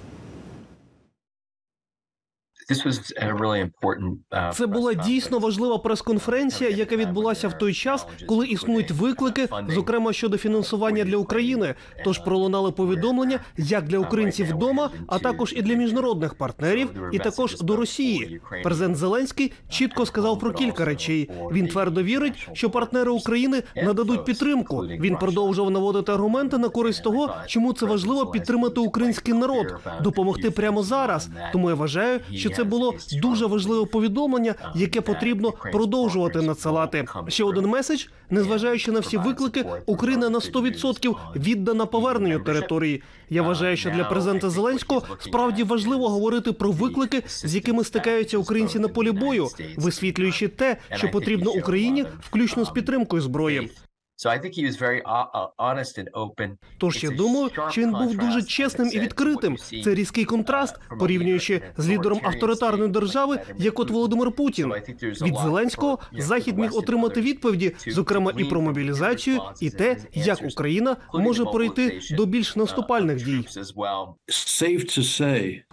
Це 4.55 4.67
була 4.67 4.95
дійсно 4.95 5.39
важлива 5.39 5.79
прес-конференція, 5.79 6.71
яка 6.71 6.97
відбулася 6.97 7.49
в 7.49 7.59
той 7.59 7.75
час, 7.75 8.07
коли 8.29 8.47
існують 8.47 8.91
виклики, 8.91 9.49
зокрема 9.69 10.13
щодо 10.13 10.39
фінансування 10.39 11.05
для 11.05 11.17
України. 11.17 11.75
Тож 12.05 12.19
пролунали 12.19 12.73
повідомлення 12.73 13.39
як 13.59 13.85
для 13.85 13.99
українців 13.99 14.47
вдома, 14.51 14.91
а 15.07 15.19
також 15.19 15.53
і 15.57 15.63
для 15.63 15.75
міжнародних 15.75 16.35
партнерів, 16.35 16.91
і 17.13 17.19
також 17.19 17.61
до 17.61 17.77
Росії. 17.77 18.41
Президент 18.63 18.97
Зеленський 18.97 19.53
чітко 19.69 20.07
сказав 20.07 20.39
про 20.39 20.53
кілька 20.53 20.85
речей. 20.85 21.31
Він 21.53 21.69
твердо 21.69 22.03
вірить, 22.03 22.49
що 22.53 22.71
партнери 22.71 23.11
України 23.11 23.63
нададуть 23.77 24.25
підтримку. 24.25 24.77
Він 24.79 25.17
продовжував 25.17 25.71
наводити 25.71 26.13
аргументи 26.13 26.59
на 26.59 26.69
користь 26.69 27.03
того, 27.05 27.35
чому 27.47 27.73
це 27.73 27.87
важливо 27.87 28.27
підтримати 28.27 28.81
український 28.81 29.35
народ, 29.35 29.75
допомогти 30.03 30.51
прямо 30.51 30.83
зараз. 30.83 31.29
Тому 31.53 31.69
я 31.69 31.75
вважаю, 31.75 32.21
що 32.35 32.51
це 32.57 32.65
було 32.65 32.95
дуже 33.13 33.47
важливе 33.47 33.87
повідомлення, 33.87 34.55
яке 34.75 35.01
потрібно 35.01 35.53
продовжувати 35.73 36.43
надсилати. 36.43 37.05
Ще 37.29 37.45
один 37.45 37.67
меседж, 37.67 38.05
незважаючи 38.31 38.93
на 38.93 39.01
всі 39.01 39.17
виклики, 39.17 39.65
Україна 39.87 40.31
на 40.31 40.39
100% 40.39 41.17
віддана 41.37 41.87
поверненню 41.87 42.41
території. 42.41 43.03
Я 43.31 43.43
вважаю, 43.43 43.77
що 43.77 43.91
для 43.91 44.05
президента 44.05 44.51
Зеленського 44.51 45.03
справді 45.19 45.63
важливо 45.63 46.09
говорити 46.09 46.53
про 46.53 46.71
виклики, 46.71 47.23
з 47.27 47.55
якими 47.55 47.85
стикаються 47.85 48.39
українці 48.39 48.79
на 48.79 48.89
полі 48.89 49.13
бою, 49.13 49.49
висвітлюючи 49.77 50.49
те, 50.49 50.77
що 50.93 51.11
потрібно 51.11 51.51
Україні, 51.51 52.05
включно 52.21 52.65
з 52.65 52.71
підтримкою 52.71 53.23
зброї. 53.23 53.71
So 54.17 54.31
I 54.31 54.39
think 54.39 54.55
he 54.55 54.65
was 54.65 54.77
very 54.77 55.03
uh, 55.03 55.27
uh, 55.35 55.47
honest 55.59 55.99
and 55.99 56.09
open. 56.13 56.51
Тож 56.79 57.05
я 57.05 57.11
думаю, 57.11 57.51
що 57.71 57.81
він 57.81 57.93
був 57.93 58.17
дуже 58.17 58.43
чесним 58.43 58.91
і 58.93 59.01
відкритим. 59.01 59.57
Це 59.85 59.95
різкий 59.95 60.25
контраст, 60.25 60.77
порівнюючи 60.99 61.63
з 61.77 61.89
лідером 61.89 62.21
авторитарної 62.23 62.91
держави, 62.91 63.41
як 63.59 63.79
от 63.81 63.91
Володимир 63.91 64.33
Путін. 64.33 64.73
Від 65.03 65.37
Зеленського 65.37 65.99
захід 66.19 66.59
міг 66.59 66.77
отримати 66.77 67.21
відповіді, 67.21 67.75
зокрема 67.87 68.33
і 68.37 68.45
про 68.45 68.61
мобілізацію, 68.61 69.41
і 69.61 69.71
те, 69.71 69.97
як 70.13 70.39
Україна 70.53 70.97
може 71.15 71.45
перейти 71.45 72.01
до 72.11 72.27
більш 72.27 72.57
наступальних 72.57 73.25
дій. 73.25 73.45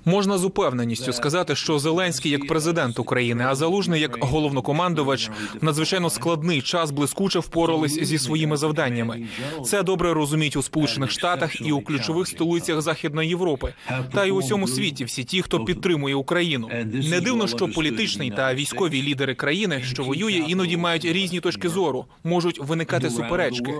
Можна 0.05 0.37
з 0.37 0.45
упевненістю 0.45 1.13
сказати, 1.13 1.55
що 1.55 1.79
Зеленський 1.79 2.31
як 2.31 2.47
президент 2.47 2.99
України, 2.99 3.45
а 3.47 3.55
Залужний 3.55 4.01
як 4.01 4.17
головнокомандувач 4.21 5.29
в 5.61 5.65
надзвичайно 5.65 6.09
складний 6.09 6.61
час 6.61 6.91
блискуче 6.91 7.39
впорались 7.39 8.03
зі 8.03 8.17
своїми 8.17 8.57
завданнями. 8.57 9.21
Це 9.65 9.83
добре 9.83 10.13
розуміють 10.13 10.55
у 10.55 10.61
Сполучених 10.61 11.11
Штатах 11.11 11.61
і 11.61 11.71
у 11.71 11.81
ключових 11.81 12.27
столицях 12.27 12.81
Західної 12.81 13.29
Європи, 13.29 13.73
та 14.13 14.25
й 14.25 14.31
у 14.31 14.37
всьому 14.37 14.67
світі 14.67 15.05
всі 15.05 15.23
ті, 15.23 15.41
хто 15.41 15.59
підтримує 15.65 16.15
Україну. 16.15 16.69
Не 17.09 17.21
дивно, 17.21 17.47
що 17.47 17.67
політичний 17.67 18.31
та 18.31 18.53
військові 18.53 19.03
лідери 19.03 19.35
країни, 19.35 19.81
що 19.83 20.03
воює, 20.03 20.43
іноді 20.47 20.77
мають 20.77 21.05
різні 21.05 21.39
точки 21.39 21.69
зору, 21.69 22.05
можуть 22.23 22.59
виникати 22.59 23.09
суперечки. 23.09 23.73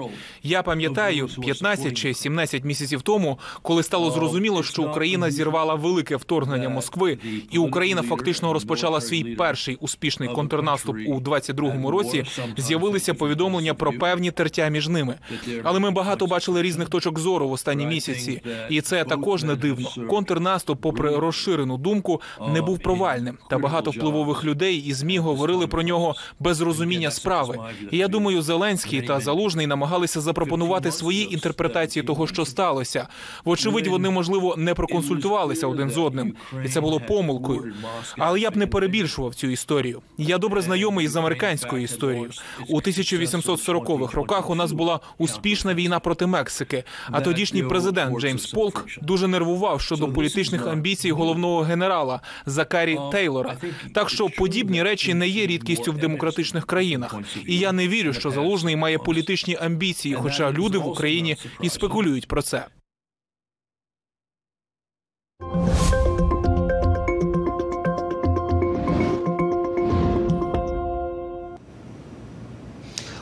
Я 0.44 0.64
пам'ятаю 0.64 1.30
15 1.42 1.98
чи 1.98 2.14
17 2.14 2.64
місяців 2.64 3.02
тому, 3.02 3.40
коли 3.62 3.84
стало 3.84 4.12
зрозуміло, 4.12 4.64
що 4.64 4.84
Україна 4.84 5.32
зірвала 5.32 5.76
велике 5.76 6.11
вторгнення 6.18 6.70
Москви, 6.70 7.18
і 7.52 7.58
Україна 7.58 8.02
фактично 8.02 8.54
розпочала 8.54 9.02
свій 9.02 9.24
перший 9.24 9.76
успішний 9.76 10.30
контрнаступ 10.30 10.96
у 11.08 11.20
22-му 11.20 11.92
році. 11.92 12.24
З'явилися 12.58 13.14
повідомлення 13.14 13.74
про 13.74 13.94
певні 13.94 14.32
тертя 14.32 14.70
між 14.70 14.88
ними. 14.88 15.16
Але 15.64 15.80
ми 15.80 15.92
багато 15.92 16.28
бачили 16.28 16.62
різних 16.62 16.90
точок 16.90 17.20
зору 17.20 17.50
в 17.50 17.52
останні 17.52 17.86
місяці, 17.86 18.42
і 18.70 18.82
це 18.82 19.04
також 19.04 19.44
не 19.44 19.56
дивно. 19.56 19.90
Контрнаступ, 20.10 20.82
попри 20.82 21.16
розширену 21.16 21.78
думку, 21.78 22.22
не 22.54 22.62
був 22.62 22.80
провальним. 22.80 23.38
Та 23.50 23.58
багато 23.58 23.92
впливових 23.92 24.44
людей 24.44 24.78
і 24.78 24.94
змі 24.94 25.18
говорили 25.18 25.68
про 25.68 25.84
нього 25.84 26.16
без 26.40 26.62
розуміння 26.62 27.12
справи. 27.12 27.58
І 27.92 27.98
я 27.98 28.08
думаю, 28.08 28.42
Зеленський 28.42 29.02
та 29.02 29.20
Залужний 29.20 29.68
намагалися 29.68 30.22
запропонувати 30.22 30.92
свої 30.92 31.34
інтерпретації 31.34 32.04
того, 32.04 32.28
що 32.28 32.46
сталося. 32.46 33.08
Вочевидь, 33.46 33.88
вони 33.88 34.10
можливо 34.10 34.56
не 34.58 34.74
проконсультувалися 34.74 35.68
один 35.68 35.90
з 35.90 35.98
одним, 36.02 36.36
і 36.66 36.70
це 36.70 36.82
було 36.82 37.00
помилкою. 37.00 37.74
Але 38.18 38.40
я 38.40 38.52
б 38.52 38.58
не 38.58 38.68
перебільшував 38.68 39.36
цю 39.36 39.48
історію. 39.48 40.02
Я 40.18 40.38
добре 40.38 40.62
знайомий 40.62 41.08
з 41.08 41.16
американською 41.16 41.84
історією. 41.84 42.30
У 42.70 42.82
1840-х 42.82 44.14
роках 44.14 44.50
у 44.50 44.56
нас 44.56 44.72
була 44.72 45.00
успішна 45.18 45.74
війна 45.74 46.00
проти 46.00 46.26
Мексики. 46.26 46.84
А 47.12 47.22
тодішній 47.22 47.64
президент 47.64 48.20
Джеймс 48.20 48.46
Полк 48.46 48.88
дуже 49.02 49.28
нервував 49.28 49.82
щодо 49.82 50.08
політичних 50.08 50.68
амбіцій 50.68 51.12
головного 51.12 51.62
генерала 51.62 52.22
Закарі 52.46 53.00
Тейлора. 53.12 53.58
Так 53.94 54.10
що 54.10 54.30
подібні 54.30 54.84
речі 54.84 55.14
не 55.14 55.28
є 55.28 55.48
рідкістю 55.48 55.92
в 55.92 55.98
демократичних 55.98 56.66
країнах. 56.66 57.16
І 57.46 57.58
я 57.58 57.72
не 57.72 57.88
вірю, 57.88 58.14
що 58.14 58.32
залужний 58.32 58.76
має 58.76 58.98
політичні 58.98 59.58
амбіції, 59.62 60.16
хоча 60.16 60.52
люди 60.52 60.78
в 60.78 60.88
Україні 60.88 61.38
і 61.62 61.70
спекулюють 61.70 62.28
про 62.28 62.42
це. 62.42 62.66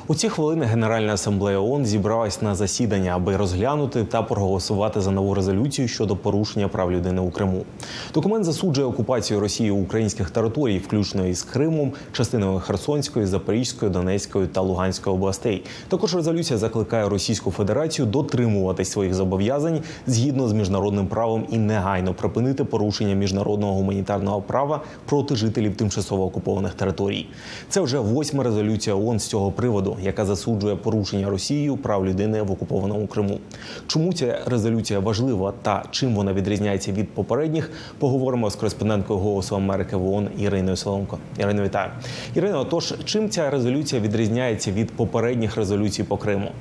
У 0.09 0.15
ці 0.15 0.29
хвилини 0.29 0.65
Генеральна 0.65 1.13
асамблея 1.13 1.59
ООН 1.59 1.85
зібралась 1.85 2.41
на 2.41 2.55
засідання, 2.55 3.11
аби 3.15 3.37
розглянути 3.37 4.03
та 4.03 4.21
проголосувати 4.21 5.01
за 5.01 5.11
нову 5.11 5.33
резолюцію 5.33 5.87
щодо 5.87 6.15
порушення 6.15 6.67
прав 6.67 6.91
людини 6.91 7.21
у 7.21 7.31
Криму. 7.31 7.65
Документ 8.13 8.45
засуджує 8.45 8.87
окупацію 8.87 9.39
Росії 9.39 9.71
українських 9.71 10.29
територій, 10.29 10.77
включно 10.77 11.27
із 11.27 11.43
Кримом, 11.43 11.91
частинами 12.11 12.59
Херсонської, 12.59 13.25
Запорізької, 13.25 13.91
Донецької 13.91 14.47
та 14.47 14.61
Луганської 14.61 15.15
областей. 15.15 15.63
Також 15.87 16.15
резолюція 16.15 16.59
закликає 16.59 17.09
Російську 17.09 17.51
Федерацію 17.51 18.05
дотримуватись 18.05 18.91
своїх 18.91 19.13
зобов'язань 19.13 19.79
згідно 20.07 20.47
з 20.47 20.53
міжнародним 20.53 21.07
правом 21.07 21.45
і 21.49 21.57
негайно 21.57 22.13
припинити 22.13 22.63
порушення 22.63 23.13
міжнародного 23.15 23.73
гуманітарного 23.73 24.41
права 24.41 24.81
проти 25.05 25.35
жителів 25.35 25.75
тимчасово 25.75 26.25
окупованих 26.25 26.73
територій. 26.73 27.27
Це 27.69 27.81
вже 27.81 27.99
восьма 27.99 28.43
резолюція 28.43 28.95
ООН 28.95 29.19
з 29.19 29.25
цього 29.25 29.51
приводу 29.51 29.95
яка 30.03 30.25
засуджує 30.25 30.75
порушення 30.75 31.29
Росією 31.29 31.77
прав 31.77 32.05
людини 32.05 32.41
в 32.41 32.51
окупованому 32.51 33.07
Криму. 33.07 33.39
Чому 33.87 34.13
ця 34.13 34.39
резолюція 34.45 34.99
важлива 34.99 35.53
та 35.61 35.83
чим 35.91 36.15
вона 36.15 36.33
відрізняється 36.33 36.91
від 36.91 37.09
попередніх? 37.09 37.71
Поговоримо 37.99 38.49
з 38.49 38.55
кореспонденткою 38.55 39.19
Голосу 39.19 39.55
Америки 39.55 39.95
в 39.95 40.13
ООН 40.13 40.27
Іриною 40.37 40.75
Соломко. 40.75 41.17
Ірино, 41.37 41.63
вітаю. 41.63 41.91
Ірино, 42.35 42.65
тож 42.65 42.93
чим 43.05 43.29
ця 43.29 43.49
резолюція 43.49 44.01
відрізняється 44.01 44.71
від 44.71 44.91
попередніх 44.91 45.57
резолюцій 45.57 46.03
по 46.03 46.17
Криму? 46.17 46.51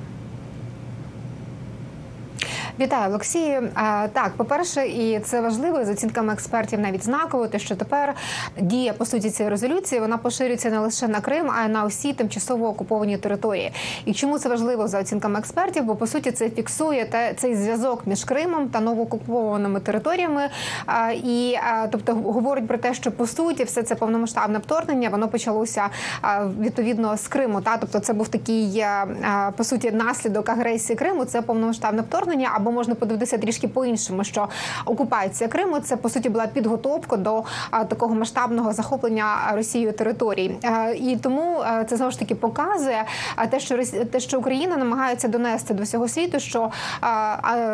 Вітаю, 2.79 3.09
Олексію. 3.09 3.69
Так, 4.13 4.31
по 4.37 4.45
перше, 4.45 4.87
і 4.87 5.19
це 5.19 5.41
важливо 5.41 5.85
з 5.85 5.89
оцінками 5.89 6.33
експертів 6.33 6.79
навіть 6.79 7.03
знаково, 7.03 7.47
те, 7.47 7.59
що 7.59 7.75
тепер 7.75 8.13
дія 8.57 8.93
по 8.93 9.05
суті 9.05 9.29
цієї 9.29 9.49
резолюції 9.49 10.01
вона 10.01 10.17
поширюється 10.17 10.69
не 10.69 10.79
лише 10.79 11.07
на 11.07 11.21
Крим, 11.21 11.51
а 11.57 11.65
й 11.65 11.69
на 11.69 11.85
усі 11.85 12.13
тимчасово 12.13 12.67
окуповані 12.67 13.17
території. 13.17 13.71
І 14.05 14.13
чому 14.13 14.39
це 14.39 14.49
важливо 14.49 14.87
за 14.87 14.99
оцінками 14.99 15.39
експертів? 15.39 15.83
Бо 15.83 15.95
по 15.95 16.07
суті 16.07 16.31
це 16.31 16.49
фіксує 16.49 17.05
те, 17.05 17.33
цей 17.33 17.55
зв'язок 17.55 18.07
між 18.07 18.23
Кримом 18.23 18.67
та 18.67 18.79
новоокупованими 18.79 19.79
територіями, 19.79 20.41
і 21.23 21.55
тобто 21.91 22.13
говорить 22.13 22.67
про 22.67 22.77
те, 22.77 22.93
що 22.93 23.11
по 23.11 23.27
суті 23.27 23.63
все 23.63 23.83
це 23.83 23.95
повномасштабне 23.95 24.59
вторгнення, 24.59 25.09
воно 25.09 25.27
почалося 25.27 25.89
відповідно 26.59 27.17
з 27.17 27.27
Криму. 27.27 27.61
Та 27.61 27.77
тобто, 27.77 27.99
це 27.99 28.13
був 28.13 28.27
такий 28.27 28.85
по 29.57 29.63
суті 29.63 29.91
наслідок 29.91 30.49
агресії 30.49 30.97
Криму. 30.97 31.25
Це 31.25 31.41
повномасштабне 31.41 32.01
вторгнення 32.01 32.49
або 32.53 32.68
можна 32.71 32.95
подивитися 32.95 33.37
трішки 33.37 33.67
по-іншому, 33.67 34.23
що 34.23 34.47
окупація 34.85 35.49
Криму 35.49 35.79
це 35.79 35.95
по 35.95 36.09
суті 36.09 36.29
була 36.29 36.47
підготовка 36.47 37.17
до 37.17 37.43
такого 37.71 38.15
масштабного 38.15 38.73
захоплення 38.73 39.35
Росією 39.53 39.93
територій, 39.93 40.55
і 40.95 41.17
тому 41.21 41.63
це 41.87 41.97
знову 41.97 42.11
ж 42.11 42.19
таки 42.19 42.35
показує 42.35 43.05
те, 43.49 43.59
що 43.59 43.85
те, 44.11 44.19
що 44.19 44.39
Україна 44.39 44.77
намагається 44.77 45.27
донести 45.27 45.73
до 45.73 45.83
всього 45.83 46.07
світу, 46.07 46.39
що 46.39 46.71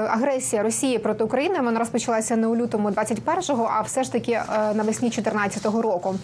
агресія 0.08 0.63
Росії 0.63 0.99
проти 0.99 1.23
України 1.23 1.60
вона 1.62 1.79
розпочалася 1.79 2.36
не 2.36 2.47
у 2.47 2.55
лютому 2.55 2.89
21-го, 2.89 3.71
а 3.77 3.81
все 3.81 4.03
ж 4.03 4.12
таки 4.12 4.41
навесні 4.73 5.10
14-го 5.10 5.81
року. 5.81 6.15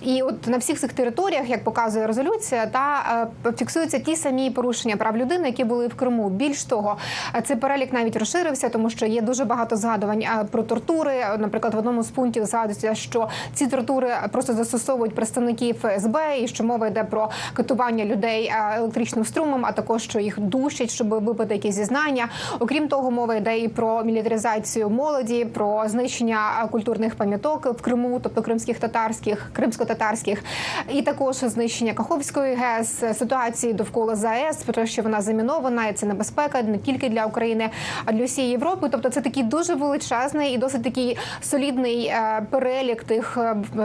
І 0.00 0.22
от 0.22 0.46
на 0.46 0.56
всіх 0.58 0.80
цих 0.80 0.92
територіях, 0.92 1.48
як 1.48 1.64
показує 1.64 2.06
резолюція, 2.06 2.66
та 2.66 3.26
фіксуються 3.56 3.98
ті 3.98 4.16
самі 4.16 4.50
порушення 4.50 4.96
прав 4.96 5.16
людини, 5.16 5.46
які 5.46 5.64
були 5.64 5.86
в 5.86 5.94
Криму. 5.94 6.30
Більш 6.30 6.64
того, 6.64 6.96
цей 7.44 7.56
перелік 7.56 7.92
навіть 7.92 8.11
розширився, 8.16 8.68
тому 8.68 8.90
що 8.90 9.06
є 9.06 9.22
дуже 9.22 9.44
багато 9.44 9.76
згадувань 9.76 10.24
про 10.50 10.62
тортури. 10.62 11.12
Наприклад, 11.38 11.74
в 11.74 11.78
одному 11.78 12.02
з 12.02 12.08
пунктів 12.08 12.44
згадується, 12.44 12.94
що 12.94 13.28
ці 13.54 13.66
тортури 13.66 14.08
просто 14.32 14.54
застосовують 14.54 15.14
представників 15.14 15.76
ФСБ, 15.76 16.18
і 16.40 16.48
що 16.48 16.64
мова 16.64 16.86
йде 16.86 17.04
про 17.04 17.30
катування 17.54 18.04
людей 18.04 18.52
електричним 18.76 19.24
струмом, 19.24 19.66
а 19.66 19.72
також 19.72 20.02
що 20.02 20.20
їх 20.20 20.40
душать, 20.40 20.90
щоб 20.90 21.08
випити 21.08 21.54
якісь 21.54 21.74
зізнання. 21.74 22.28
Окрім 22.58 22.88
того, 22.88 23.10
мова 23.10 23.34
йде 23.34 23.58
і 23.58 23.68
про 23.68 24.04
мілітаризацію 24.04 24.90
молоді, 24.90 25.44
про 25.44 25.88
знищення 25.88 26.68
культурних 26.70 27.14
пам'яток 27.14 27.66
в 27.66 27.82
Криму, 27.82 28.20
тобто 28.22 28.42
кримських 28.42 28.78
татарських, 28.78 29.50
кримсько-татарських, 29.52 30.42
і 30.88 31.02
також 31.02 31.36
знищення 31.36 31.92
Каховської 31.92 32.54
ГЕС, 32.54 33.02
ситуації 33.18 33.72
довкола 33.72 34.16
ЗАЕС, 34.16 34.56
про 34.56 34.72
те, 34.72 34.86
що 34.86 35.02
вона 35.02 35.20
замінована, 35.20 35.86
і 35.86 35.92
це 35.92 36.06
небезпека 36.06 36.62
не 36.62 36.78
тільки 36.78 37.08
для 37.08 37.26
України, 37.26 37.70
для 38.12 38.24
всієї 38.24 38.52
Європи. 38.52 38.88
Тобто, 38.90 39.10
це 39.10 39.20
такий 39.20 39.42
дуже 39.42 39.74
величезний 39.74 40.54
і 40.54 40.58
досить 40.58 40.82
такий 40.82 41.18
солідний 41.40 42.12
перелік 42.50 43.04
тих 43.04 43.38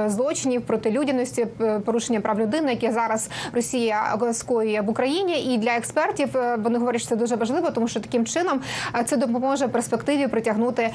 злочинів 0.06 0.62
проти 0.62 0.92
людяності, 0.92 1.48
порушення 1.86 2.22
прав 2.22 2.40
людини, 2.40 2.72
які 2.72 2.92
зараз 2.92 3.30
Росія 3.54 4.18
скоює 4.32 4.82
в 4.82 4.90
Україні. 4.90 5.54
І 5.54 5.58
для 5.58 5.72
експертів 5.76 6.30
вони 6.58 6.80
говорять, 6.80 7.02
що 7.02 7.10
це 7.10 7.16
дуже 7.16 7.36
важливо, 7.36 7.72
тому 7.72 7.88
що 7.88 8.00
таким 8.00 8.26
чином 8.26 8.62
це 9.06 9.18
допоможе 9.18 9.66
в 9.66 9.72
перспективі 9.72 10.28
притягнути 10.28 10.90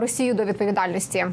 Росію 0.00 0.34
до 0.34 0.44
відповідальності. 0.44 1.26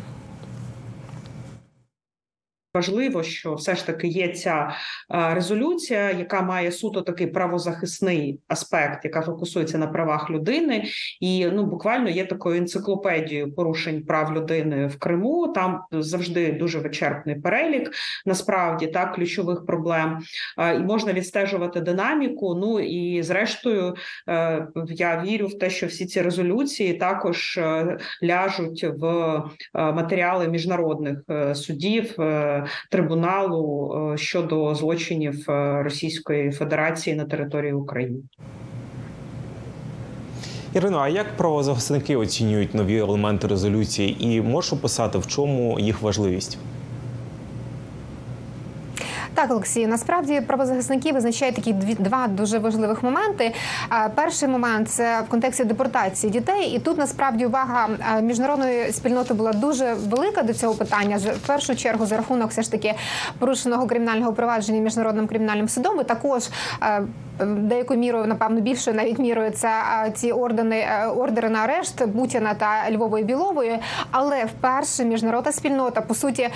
Важливо, 2.76 3.24
що 3.24 3.54
все 3.54 3.76
ж 3.76 3.86
таки 3.86 4.08
є 4.08 4.28
ця 4.28 4.76
е, 5.14 5.34
резолюція, 5.34 6.12
яка 6.12 6.42
має 6.42 6.72
суто 6.72 7.02
такий 7.02 7.28
правозахисний 7.28 8.40
аспект, 8.48 9.06
яка 9.06 9.22
фокусується 9.22 9.78
на 9.78 9.88
правах 9.88 10.30
людини, 10.30 10.84
і 11.22 11.46
ну 11.46 11.66
буквально 11.66 12.10
є 12.10 12.26
такою 12.26 12.58
енциклопедією 12.58 13.56
порушень 13.56 14.06
прав 14.06 14.34
людини 14.34 14.88
в 14.88 15.00
Криму. 15.00 15.48
Там 15.48 15.82
завжди 15.92 16.52
дуже 16.52 16.80
вичерпний 16.80 17.36
перелік, 17.36 17.92
насправді 18.26 18.88
так 18.88 19.16
ключових 19.16 19.66
проблем, 19.66 20.20
Е, 20.60 20.76
і 20.76 20.80
можна 20.80 21.14
відстежувати 21.14 21.82
динаміку. 21.82 22.56
Ну 22.56 22.80
і 22.80 23.24
зрештою, 23.24 23.96
е, 24.30 24.68
я 24.88 25.24
вірю 25.26 25.48
в 25.48 25.60
те, 25.60 25.70
що 25.70 25.88
всі 25.88 26.06
ці 26.06 26.22
резолюції 26.22 26.94
також 26.94 27.60
ляжуть 28.24 28.84
в 28.84 29.42
матеріали 29.74 30.48
міжнародних 30.48 31.18
судів. 31.54 32.16
Трибуналу 32.92 33.94
е, 34.14 34.18
щодо 34.18 34.76
злочинів 34.76 35.52
е, 35.52 35.84
Російської 35.84 36.52
Федерації 36.52 37.16
на 37.16 37.26
території 37.26 37.74
України. 37.74 38.20
Ірино, 40.74 40.98
а 40.98 41.08
як 41.08 41.38
правозахисники 41.38 42.16
оцінюють 42.16 42.74
нові 42.74 42.98
елементи 42.98 43.48
резолюції, 43.48 44.18
і 44.20 44.42
можеш 44.42 44.74
описати, 44.74 45.18
в 45.18 45.28
чому 45.28 45.80
їх 45.80 46.02
важливість? 46.02 46.58
Так, 49.36 49.52
Олексій, 49.52 49.88
насправді 49.88 50.42
правозахисники 50.42 51.12
визначають 51.12 51.56
такі 51.56 51.74
дві 51.74 51.94
два 51.94 52.28
дуже 52.28 52.60
важливих 52.60 53.04
моменти. 53.04 53.54
Е, 53.92 54.10
Перший 54.16 54.50
момент 54.50 54.90
це 54.90 55.22
в 55.22 55.30
контексті 55.30 55.64
депортації 55.64 56.32
дітей, 56.32 56.68
і 56.68 56.80
тут 56.80 56.98
насправді 56.98 57.46
увага 57.46 57.90
е, 58.18 58.22
міжнародної 58.22 58.92
спільноти 58.92 59.34
була 59.34 59.54
дуже 59.54 59.94
велика 59.94 60.44
до 60.44 60.54
цього 60.54 60.74
питання. 60.76 61.18
В 61.18 61.48
першу 61.48 61.76
чергу 61.76 62.06
за 62.06 62.18
рахунок 62.18 62.50
все 62.52 62.62
ж 62.62 62.72
таки 62.72 62.94
порушеного 63.40 63.88
кримінального 63.88 64.34
провадження 64.34 64.80
міжнародним 64.80 65.28
кримінальним 65.28 65.70
судом. 65.70 66.02
І 66.02 66.04
також 66.04 66.44
е, 66.84 67.02
деякою 67.40 68.00
мірою, 68.00 68.26
напевно, 68.26 68.62
більшою 68.62 68.98
навіть 68.98 69.20
мірою 69.20 69.52
це 69.52 69.70
е, 70.08 70.12
ці 70.12 70.32
ордени 70.32 70.78
е, 70.78 71.08
ордери 71.08 71.50
на 71.50 71.60
арешт 71.60 72.06
Бутіна 72.06 72.54
та 72.54 72.92
Львової 72.92 73.24
Білової. 73.24 73.80
Але 74.12 74.46
вперше 74.46 75.06
міжнародна 75.06 75.52
спільнота 75.52 76.02
по 76.02 76.16
суті 76.16 76.42
е, 76.42 76.52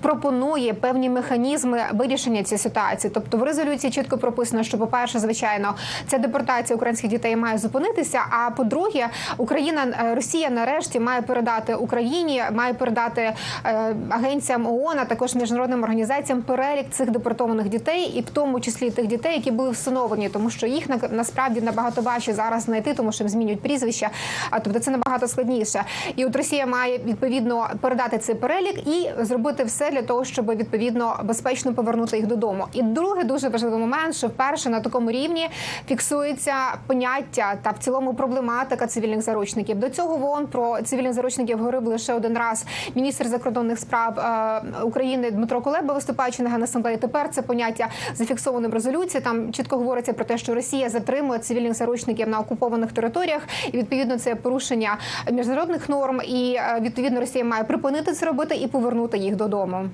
пропонує 0.00 0.74
певні 0.74 1.10
механізми 1.10 1.80
вирішення 1.92 2.42
цієї 2.42 2.58
ситуації. 2.58 3.10
Тобто 3.14 3.38
в 3.38 3.42
резолюції 3.42 3.90
чітко 3.90 4.18
прописано, 4.18 4.62
що, 4.62 4.78
по-перше, 4.78 5.18
звичайно, 5.18 5.74
ця 6.06 6.18
депортація 6.18 6.76
українських 6.76 7.10
дітей 7.10 7.36
має 7.36 7.58
зупинитися. 7.58 8.20
А 8.30 8.50
по-друге, 8.50 9.08
Україна 9.36 9.82
е, 9.82 10.14
Росія 10.14 10.50
нарешті 10.50 11.00
має 11.00 11.22
передати 11.22 11.74
Україні, 11.74 12.42
має 12.52 12.74
передати 12.74 13.32
е, 13.64 13.94
агенціям 14.08 14.66
ООН, 14.66 14.98
а 14.98 15.04
також 15.04 15.34
міжнародним 15.34 15.82
організаціям 15.82 16.42
перелік 16.42 16.90
цих 16.90 17.10
депортованих 17.10 17.68
дітей, 17.68 18.12
і 18.16 18.20
в 18.20 18.30
тому 18.30 18.60
числі 18.60 18.90
тих 18.90 19.06
дітей, 19.06 19.34
які 19.34 19.50
були 19.50 19.70
всиновлені, 20.08 20.28
тому 20.28 20.50
що 20.50 20.66
їх 20.66 20.88
на- 20.88 21.00
насправді 21.10 21.60
набагато 21.60 22.02
важче 22.02 22.34
зараз 22.34 22.62
знайти, 22.62 22.94
тому 22.94 23.12
що 23.12 23.24
їм 23.24 23.28
змінюють 23.28 23.60
прізвища. 23.60 24.10
А 24.50 24.60
тобто 24.60 24.78
це 24.80 24.90
набагато 24.90 25.28
складніше. 25.28 25.84
І 26.16 26.24
от 26.24 26.36
Росія 26.36 26.66
має 26.66 26.98
відповідно 26.98 27.68
передати 27.80 28.18
цей 28.18 28.34
перелік 28.34 28.86
і 28.86 29.10
зробити 29.24 29.64
все 29.64 29.90
для 29.90 30.02
того, 30.02 30.24
щоб 30.24 30.50
відповідно 30.56 31.20
безпечно 31.24 31.74
повернути 31.74 32.16
їх 32.16 32.26
додому. 32.26 32.66
І 32.72 32.82
другий 32.82 33.24
дуже 33.24 33.48
важливий 33.48 33.78
момент, 33.78 34.14
що 34.14 34.26
вперше 34.26 34.70
на 34.70 34.80
такому 34.80 35.10
рівні 35.10 35.48
фіксується 35.88 36.54
поняття 36.86 37.54
та 37.62 37.70
в 37.70 37.78
цілому 37.78 38.14
проблематика 38.14 38.86
цивільних 38.86 39.22
заручників. 39.22 39.78
До 39.78 39.88
цього 39.88 40.16
в 40.16 40.24
ООН 40.24 40.46
про 40.46 40.82
цивільних 40.82 41.12
заручників 41.12 41.58
говорив 41.58 41.86
лише 41.86 42.14
один 42.14 42.38
раз 42.38 42.64
міністр 42.94 43.26
закордонних 43.28 43.78
справ 43.78 44.18
е, 44.18 44.82
України 44.82 45.30
Дмитро 45.30 45.60
Кулеба, 45.60 45.94
виступаючи 45.94 46.42
на 46.42 46.50
генасамблеї. 46.50 46.96
Тепер 46.96 47.30
це 47.30 47.42
поняття 47.42 47.88
зафіксоване 48.14 48.68
в 48.68 48.74
резолюції. 48.74 49.20
Там 49.20 49.52
чітко 49.52 49.76
говориться 49.98 50.12
про 50.12 50.24
те, 50.24 50.38
що 50.38 50.54
Росія 50.54 50.88
затримує 50.90 51.38
цивільних 51.38 51.74
заручників 51.74 52.28
на 52.28 52.40
окупованих 52.40 52.92
територіях, 52.92 53.42
і 53.72 53.78
відповідно 53.78 54.18
це 54.18 54.34
порушення 54.34 54.98
міжнародних 55.32 55.88
норм. 55.88 56.20
І 56.28 56.54
е, 56.54 56.80
відповідно 56.80 57.20
Росія 57.20 57.44
має 57.44 57.64
припинити 57.64 58.12
це 58.12 58.26
робити 58.26 58.54
і 58.54 58.66
повернути 58.66 59.18
їх 59.18 59.36
додому. 59.36 59.90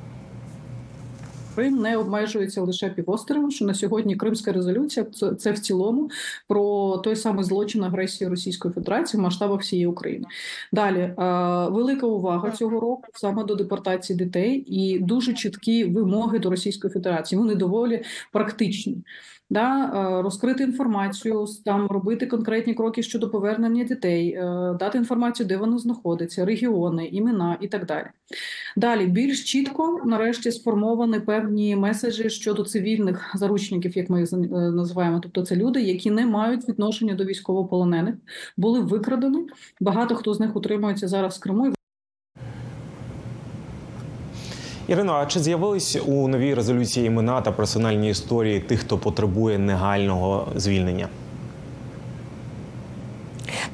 Крим 1.55 1.77
не 1.77 1.97
обмежується 1.97 2.63
лише 2.63 2.89
півостровом, 2.89 3.51
що 3.51 3.65
на 3.65 3.75
сьогодні 3.75 4.17
Кримська 4.17 4.53
резолюція 4.53 5.07
це, 5.15 5.35
це 5.35 5.53
в 5.53 5.59
цілому 5.59 6.11
про 6.49 6.97
той 6.99 7.17
самий 7.17 7.45
злочин 7.45 7.85
агресії 7.85 8.31
Російської 8.31 8.75
Федерації 8.75 9.21
в 9.21 9.23
масштабах 9.23 9.61
всієї 9.61 9.87
України. 9.87 10.27
Далі 10.73 10.99
е, 10.99 11.15
велика 11.71 12.07
увага 12.07 12.51
цього 12.51 12.81
року 12.81 13.05
саме 13.15 13.45
до 13.45 13.55
депортації 13.55 14.19
дітей 14.19 14.65
і 14.67 14.99
дуже 14.99 15.33
чіткі 15.33 15.85
вимоги 15.85 16.39
до 16.39 16.51
Російської 16.51 16.93
Федерації. 16.93 17.39
Вони 17.39 17.55
доволі 17.55 18.03
практичні. 18.33 18.97
Да, 19.55 19.85
е, 19.85 20.23
розкрити 20.23 20.63
інформацію, 20.63 21.47
там 21.65 21.87
робити 21.87 22.27
конкретні 22.27 22.75
кроки 22.75 23.03
щодо 23.03 23.31
повернення 23.31 23.85
дітей, 23.85 24.29
е, 24.31 24.77
дати 24.81 24.99
інформацію, 24.99 25.47
де 25.47 25.57
вони 25.57 25.79
знаходяться, 25.79 26.45
регіони, 26.45 27.07
імена 27.07 27.59
і 27.61 27.69
так 27.69 27.87
далі. 27.87 28.07
Далі 28.77 29.07
більш 29.07 29.45
чітко 29.45 30.01
нарешті 30.05 30.53
сформовані 30.53 31.21
певні 31.21 31.77
меседжі 31.77 32.31
щодо 32.31 32.65
цивільних 32.65 33.31
заручників, 33.35 33.97
як 33.97 34.11
ми 34.11 34.21
їх 34.21 34.33
е, 34.33 34.37
називаємо. 34.71 35.21
Тобто 35.23 35.43
це 35.43 35.57
люди, 35.57 35.83
які 35.83 36.11
не 36.11 36.27
мають 36.27 36.69
відношення 36.69 37.15
до 37.15 37.25
військовополонених, 37.25 38.15
були 38.57 38.81
викрадені. 38.81 39.47
Багато 39.81 40.15
хто 40.15 40.35
з 40.35 40.41
них 40.41 40.57
утримується 40.57 41.09
зараз 41.09 41.37
в 41.37 41.41
Криму. 41.41 41.67
і 41.67 41.75
Ірино, 44.89 45.13
а 45.13 45.27
чи 45.27 45.41
з'явились 45.41 45.99
у 46.07 46.29
новій 46.29 46.55
резолюції 46.55 47.07
імена 47.07 47.41
та 47.41 47.53
персональні 47.53 48.11
історії 48.11 48.61
тих, 48.61 48.81
хто 48.81 48.99
потребує 48.99 49.59
негального 49.59 50.49
звільнення? 50.57 51.09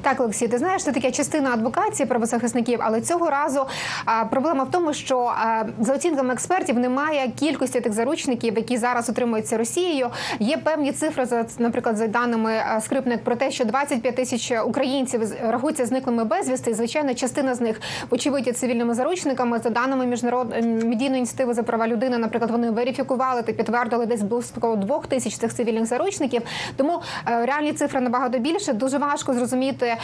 Так, 0.01 0.19
Олексій, 0.19 0.47
ти 0.47 0.57
знаєш, 0.57 0.83
це 0.83 0.91
така 0.91 1.11
частина 1.11 1.53
адвокації 1.53 2.07
правозахисників, 2.07 2.79
але 2.81 3.01
цього 3.01 3.29
разу 3.29 3.65
а, 4.05 4.25
проблема 4.25 4.63
в 4.63 4.71
тому, 4.71 4.93
що 4.93 5.19
а, 5.19 5.63
за 5.79 5.93
оцінками 5.93 6.33
експертів 6.33 6.79
немає 6.79 7.31
кількості 7.39 7.81
тих 7.81 7.93
заручників, 7.93 8.57
які 8.57 8.77
зараз 8.77 9.09
утримуються 9.09 9.57
Росією. 9.57 10.09
Є 10.39 10.57
певні 10.57 10.91
цифри 10.91 11.25
за 11.25 11.45
наприклад, 11.59 11.97
за 11.97 12.07
даними 12.07 12.53
скрипник 12.79 13.23
про 13.23 13.35
те, 13.35 13.51
що 13.51 13.65
25 13.65 14.15
тисяч 14.15 14.53
українців 14.65 15.21
рахуються 15.43 15.85
зниклими 15.85 16.23
безвісти. 16.23 16.71
І, 16.71 16.73
звичайно, 16.73 17.13
частина 17.13 17.55
з 17.55 17.61
них 17.61 17.81
вочевидь 18.09 18.47
є 18.47 18.53
цивільними 18.53 18.93
заручниками. 18.93 19.59
За 19.59 19.69
даними 19.69 20.05
міжнародної 20.05 20.63
медійної 20.63 21.17
ініціативи 21.17 21.53
за 21.53 21.63
права 21.63 21.87
людини, 21.87 22.17
наприклад, 22.17 22.51
вони 22.51 22.71
верифікували 22.71 23.41
та 23.41 23.51
підтвердили 23.51 24.05
десь 24.05 24.21
близько 24.21 24.75
двох 24.75 25.07
тисяч 25.07 25.37
цих 25.37 25.53
цивільних 25.53 25.85
заручників. 25.85 26.41
Тому 26.75 27.01
е, 27.27 27.45
реальні 27.45 27.73
цифри 27.73 28.01
набагато 28.01 28.39
більше. 28.39 28.73
Дуже 28.73 28.97
важко 28.97 29.33
зрозуміти, 29.33 29.60
е, 29.67 29.97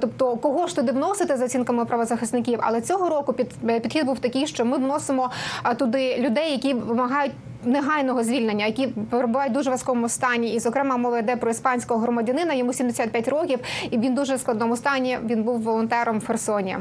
тобто 0.00 0.36
кого 0.36 0.66
ж 0.66 0.76
туди 0.76 0.92
вносити 0.92 1.36
за 1.36 1.44
оцінками 1.44 1.84
правозахисників. 1.84 2.58
Але 2.62 2.80
цього 2.80 3.08
року 3.08 3.34
е, 3.68 3.80
підхід 3.80 4.06
був 4.06 4.18
такий, 4.18 4.46
що 4.46 4.64
ми 4.64 4.76
вносимо 4.76 5.30
е, 5.64 5.74
туди 5.74 6.16
людей, 6.18 6.52
які 6.52 6.74
вимагають. 6.74 7.32
Негайного 7.64 8.24
звільнення, 8.24 8.66
які 8.66 8.86
перебувають 8.86 9.52
в 9.52 9.54
дуже 9.54 9.70
важкому 9.70 10.08
стані, 10.08 10.54
і 10.54 10.58
зокрема 10.58 10.96
мова 10.96 11.18
йде 11.18 11.36
про 11.36 11.50
іспанського 11.50 12.00
громадянина. 12.00 12.54
Йому 12.54 12.72
75 12.72 13.28
років, 13.28 13.58
і 13.90 13.98
він 13.98 14.14
дуже 14.14 14.34
в 14.34 14.40
складному 14.40 14.76
стані. 14.76 15.18
Він 15.24 15.42
був 15.42 15.60
волонтером 15.60 16.18
в 16.18 16.26
Херсоні. 16.26 16.76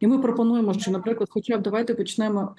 І 0.00 0.06
ми 0.06 0.18
пропонуємо, 0.18 0.74
що, 0.74 0.90
наприклад, 0.90 1.28
хоча 1.32 1.58
б 1.58 1.62
давайте 1.62 1.94
почнемо 1.94 2.54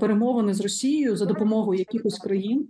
перемовини 0.00 0.54
з 0.54 0.60
Росією 0.60 1.16
за 1.16 1.24
допомогою 1.24 1.78
якихось 1.78 2.18
країн. 2.18 2.68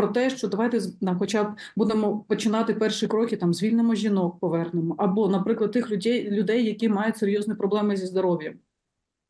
Про 0.00 0.08
те, 0.08 0.30
що 0.30 0.48
давайте 0.48 0.80
з- 0.80 1.02
на 1.02 1.14
хоча 1.14 1.44
б 1.44 1.48
будемо 1.76 2.24
починати 2.28 2.74
перші 2.74 3.06
кроки, 3.06 3.36
там 3.36 3.54
звільнимо 3.54 3.94
жінок, 3.94 4.38
повернемо, 4.40 4.94
або, 4.98 5.28
наприклад, 5.28 5.72
тих 5.72 5.90
людей, 5.90 6.30
людей, 6.30 6.64
які 6.64 6.88
мають 6.88 7.16
серйозні 7.16 7.54
проблеми 7.54 7.96
зі 7.96 8.06
здоров'ям, 8.06 8.54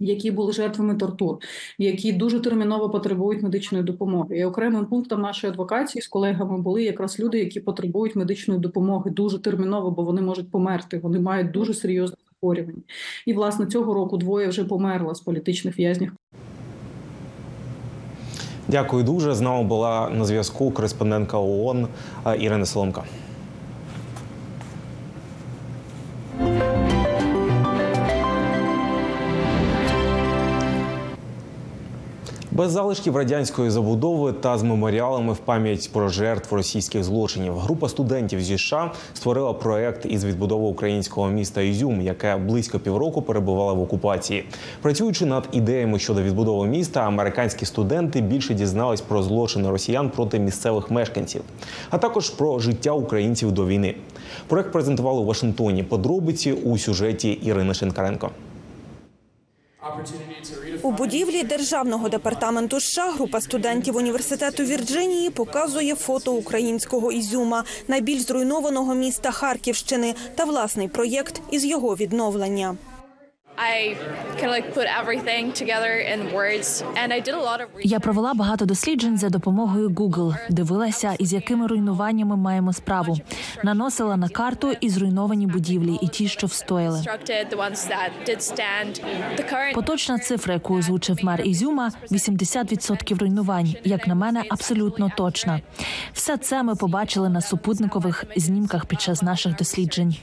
які 0.01 0.31
були 0.31 0.53
жертвами 0.53 0.95
тортур, 0.95 1.39
які 1.79 2.13
дуже 2.13 2.41
терміново 2.41 2.91
потребують 2.91 3.43
медичної 3.43 3.85
допомоги. 3.85 4.39
І 4.39 4.45
окремим 4.45 4.87
пунктом 4.87 5.21
нашої 5.21 5.53
адвокації 5.53 6.03
з 6.03 6.09
колегами 6.09 6.59
були 6.59 6.83
якраз 6.83 7.21
люди, 7.21 7.39
які 7.39 7.61
потребують 7.61 8.17
медичної 8.17 8.61
допомоги 8.61 9.11
дуже 9.11 9.39
терміново, 9.39 9.91
бо 9.91 10.03
вони 10.05 10.23
можуть 10.23 10.51
померти. 10.51 10.99
Вони 10.99 11.21
мають 11.21 11.51
дуже 11.51 11.75
серйозні 11.75 12.17
захворювання. 12.31 12.83
І 13.27 13.33
власне 13.33 13.67
цього 13.67 13.95
року 13.95 14.17
двоє 14.17 14.49
вже 14.49 14.65
померло 14.65 15.15
з 15.15 15.21
політичних 15.21 15.79
в'язнів. 15.79 16.13
Дякую 18.71 19.05
дуже. 19.05 19.35
З 19.35 19.41
нами 19.41 19.65
була 19.65 20.09
на 20.11 20.25
зв'язку 20.25 20.71
кореспондентка 20.71 21.39
ООН 21.39 21.89
е, 22.27 22.37
Ірина 22.39 22.67
Соломка. 22.67 23.03
Без 32.53 32.73
залишків 32.73 33.17
радянської 33.17 33.71
забудови 33.71 34.33
та 34.33 34.59
з 34.59 34.63
меморіалами 34.63 35.33
в 35.33 35.37
пам'ять 35.37 35.91
про 35.93 36.09
жертв 36.09 36.55
російських 36.55 37.05
злочинів. 37.05 37.59
Група 37.59 37.89
студентів 37.89 38.41
зі 38.41 38.59
США 38.59 38.93
створила 39.15 39.53
проект 39.53 40.07
із 40.07 40.25
відбудови 40.25 40.67
українського 40.67 41.29
міста 41.29 41.61
Ізюм, 41.61 42.01
яке 42.01 42.37
близько 42.37 42.79
півроку 42.79 43.23
перебувало 43.23 43.75
в 43.75 43.83
окупації. 43.83 44.45
Працюючи 44.83 45.27
над 45.27 45.49
ідеями 45.53 45.99
щодо 45.99 46.23
відбудови 46.23 46.67
міста, 46.67 47.01
американські 47.01 47.67
студенти 47.67 48.21
більше 48.21 48.55
дізнались 48.55 49.01
про 49.01 49.23
злочини 49.23 49.71
росіян 49.71 50.11
проти 50.11 50.39
місцевих 50.39 50.91
мешканців, 50.91 51.43
а 51.91 51.99
також 51.99 52.31
про 52.31 52.59
життя 52.59 52.93
українців 52.93 53.53
до 53.53 53.67
війни. 53.67 53.95
Проект 54.47 54.73
презентували 54.73 55.21
у 55.21 55.25
Вашингтоні. 55.25 55.83
Подробиці 55.83 56.53
у 56.53 56.79
сюжеті 56.79 57.31
Ірини 57.31 57.75
Шинкаренко. 57.75 58.31
У 60.83 60.91
будівлі 60.91 61.43
державного 61.43 62.09
департаменту 62.09 62.81
США 62.81 63.11
група 63.11 63.41
студентів 63.41 63.97
університету 63.97 64.63
Вірджинії 64.63 65.31
показує 65.31 65.95
фото 65.95 66.33
українського 66.33 67.13
ізюма, 67.13 67.65
найбільш 67.89 68.23
зруйнованого 68.23 68.95
міста 68.95 69.31
Харківщини, 69.31 70.15
та 70.35 70.45
власний 70.45 70.89
проєкт 70.89 71.43
із 71.51 71.65
його 71.65 71.97
відновлення. 71.97 72.77
Я 77.85 78.01
провела 78.01 78.35
багато 78.35 78.65
досліджень 78.65 79.19
за 79.19 79.29
допомогою 79.29 79.89
Google, 79.89 80.37
дивилася, 80.51 81.15
із 81.19 81.33
якими 81.33 81.67
руйнуваннями 81.67 82.37
маємо 82.37 82.73
справу. 82.73 83.19
Наносила 83.65 84.17
на 84.17 84.29
карту 84.29 84.73
і 84.81 84.91
зруйновані 84.91 85.47
будівлі, 85.47 85.99
і 86.03 86.09
ті, 86.09 86.29
що 86.29 86.47
встояли. 86.47 87.03
Поточна 89.75 90.19
цифра, 90.19 90.55
яку 90.55 90.75
озвучив 90.75 91.25
мер 91.25 91.41
Ізюма, 91.41 91.93
80% 92.11 93.19
руйнувань. 93.19 93.75
Як 93.85 94.07
на 94.07 94.15
мене, 94.15 94.43
абсолютно 94.51 95.13
точна. 95.17 95.61
Все 96.13 96.37
це 96.37 96.63
ми 96.63 96.75
побачили 96.75 97.29
на 97.29 97.41
супутникових 97.41 98.25
знімках 98.37 98.87
під 98.87 99.01
час 99.01 99.23
наших 99.23 99.57
досліджень. 99.57 100.17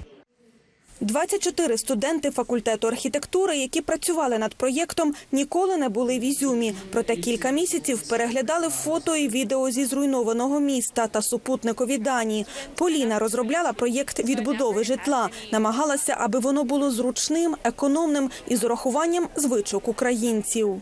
24 1.02 1.78
студенти 1.78 2.32
факультету 2.32 2.88
архітектури, 2.88 3.58
які 3.58 3.82
працювали 3.82 4.38
над 4.38 4.54
проєктом, 4.54 5.14
ніколи 5.32 5.78
не 5.78 5.90
були 5.90 6.20
в 6.20 6.22
Ізюмі. 6.22 6.74
Проте 6.92 7.16
кілька 7.16 7.52
місяців 7.52 8.02
переглядали 8.10 8.70
фото 8.70 9.16
і 9.16 9.28
відео 9.28 9.72
зі 9.72 9.86
зруйнованого 9.86 10.60
міста 10.60 11.08
та 11.08 11.22
супутникові 11.22 11.98
дані. 11.98 12.46
Поліна 12.76 13.20
розробляла 13.20 13.74
проєкт 13.74 14.20
відбудови 14.20 14.84
житла, 14.84 15.30
намагалася, 15.52 16.18
аби 16.20 16.40
воно 16.40 16.64
було 16.64 16.92
зручним, 16.92 17.56
економним 17.64 18.32
і 18.48 18.56
з 18.56 18.64
урахуванням 18.64 19.28
звичок 19.36 19.88
українців. 19.88 20.82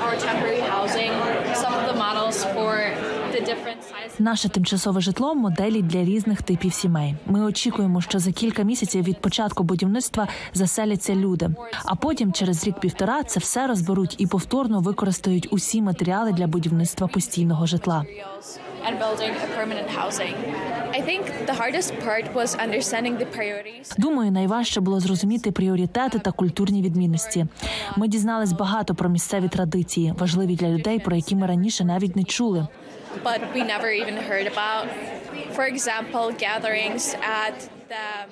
our 0.00 0.16
temporary 0.16 0.60
housing, 0.60 1.12
some 1.54 1.74
of 1.74 1.86
the 1.86 1.94
models 1.94 2.44
for. 2.54 2.79
Наше 4.18 4.48
тимчасове 4.48 5.00
житло 5.00 5.34
моделі 5.34 5.82
для 5.82 6.04
різних 6.04 6.42
типів 6.42 6.72
сімей. 6.72 7.14
Ми 7.26 7.40
очікуємо, 7.42 8.00
що 8.00 8.18
за 8.18 8.32
кілька 8.32 8.62
місяців 8.62 9.04
від 9.04 9.20
початку 9.20 9.64
будівництва 9.64 10.28
заселяться 10.54 11.14
люди. 11.14 11.50
А 11.84 11.94
потім, 11.94 12.32
через 12.32 12.66
рік-півтора, 12.66 13.22
це 13.22 13.40
все 13.40 13.66
розберуть 13.66 14.14
і 14.18 14.26
повторно 14.26 14.80
використають 14.80 15.48
усі 15.50 15.82
матеріали 15.82 16.32
для 16.32 16.46
будівництва 16.46 17.06
постійного 17.06 17.66
житла. 17.66 18.04
Думаю, 23.98 24.30
найважче 24.30 24.80
було 24.80 25.00
зрозуміти 25.00 25.52
пріоритети 25.52 26.18
та 26.18 26.32
культурні 26.32 26.82
відмінності. 26.82 27.46
Ми 27.96 28.08
дізнались 28.08 28.52
багато 28.52 28.94
про 28.94 29.08
місцеві 29.08 29.48
традиції, 29.48 30.14
важливі 30.18 30.56
для 30.56 30.68
людей, 30.68 30.98
про 30.98 31.16
які 31.16 31.36
ми 31.36 31.46
раніше 31.46 31.84
навіть 31.84 32.16
не 32.16 32.24
чули. 32.24 32.66
But 33.22 33.40
we 33.54 33.62
never 33.62 33.90
even 33.90 34.16
heard 34.16 34.46
about. 34.46 34.86
For 35.52 35.66
example, 35.66 36.32
gatherings 36.32 37.14
at 37.42 37.70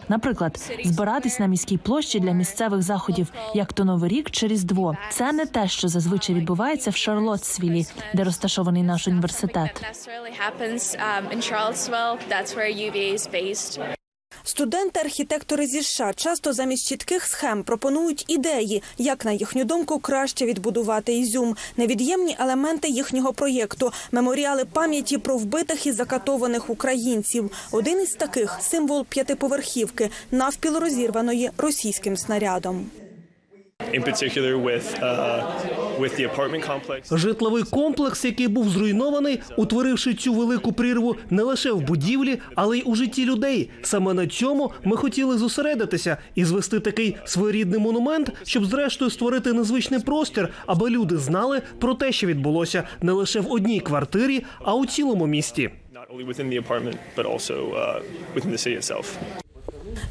Наприклад, 0.08 0.72
збиратись 0.84 1.38
на 1.38 1.46
міській 1.46 1.76
площі 1.76 2.20
для 2.20 2.32
місцевих 2.32 2.82
заходів, 2.82 3.32
як 3.54 3.72
то 3.72 3.84
Новий 3.84 4.10
рік 4.10 4.30
чи 4.30 4.46
Різдво. 4.46 4.96
Це 5.10 5.32
не 5.32 5.46
те, 5.46 5.68
що 5.68 5.88
зазвичай 5.88 6.34
відбувається 6.34 6.90
в 6.90 6.96
Шарлотсвілі, 6.96 7.86
де 8.14 8.24
розташований 8.24 8.82
наш 8.82 9.08
університет. 9.08 9.82
Студенти-архітектори 14.58 15.66
зі 15.66 15.82
США 15.82 16.12
часто 16.16 16.52
замість 16.52 16.86
чітких 16.86 17.26
схем 17.26 17.62
пропонують 17.62 18.24
ідеї, 18.28 18.82
як 18.98 19.24
на 19.24 19.32
їхню 19.32 19.64
думку 19.64 19.98
краще 19.98 20.46
відбудувати 20.46 21.14
ізюм, 21.14 21.56
невід'ємні 21.76 22.36
елементи 22.40 22.88
їхнього 22.88 23.32
проєкту, 23.32 23.92
меморіали 24.12 24.64
пам'яті 24.64 25.18
про 25.18 25.36
вбитих 25.36 25.86
і 25.86 25.92
закатованих 25.92 26.70
українців. 26.70 27.50
Один 27.72 28.02
із 28.02 28.14
таких 28.14 28.58
символ 28.60 29.04
п'ятиповерхівки, 29.08 30.10
навпіл 30.30 30.76
розірваної 30.76 31.50
російським 31.58 32.16
снарядом. 32.16 32.90
Житловий 37.10 37.62
комплекс, 37.62 38.24
який 38.24 38.48
був 38.48 38.68
зруйнований, 38.68 39.40
утворивши 39.56 40.14
цю 40.14 40.34
велику 40.34 40.72
прірву 40.72 41.16
не 41.30 41.42
лише 41.42 41.72
в 41.72 41.80
будівлі, 41.80 42.38
але 42.54 42.78
й 42.78 42.82
у 42.86 42.94
житті 42.94 43.24
людей. 43.24 43.70
Саме 43.82 44.14
на 44.14 44.26
цьому 44.26 44.72
ми 44.84 44.96
хотіли 44.96 45.38
зосередитися 45.38 46.16
і 46.34 46.44
звести 46.44 46.80
такий 46.80 47.16
своєрідний 47.24 47.80
монумент, 47.80 48.32
щоб 48.44 48.64
зрештою 48.64 49.10
створити 49.10 49.52
незвичний 49.52 50.00
простір, 50.00 50.48
аби 50.66 50.90
люди 50.90 51.16
знали 51.16 51.62
про 51.78 51.94
те, 51.94 52.12
що 52.12 52.26
відбулося 52.26 52.82
не 53.02 53.12
лише 53.12 53.40
в 53.40 53.52
одній 53.52 53.80
квартирі, 53.80 54.44
а 54.60 54.74
у 54.74 54.86
цілому 54.86 55.26
місті. 55.26 55.70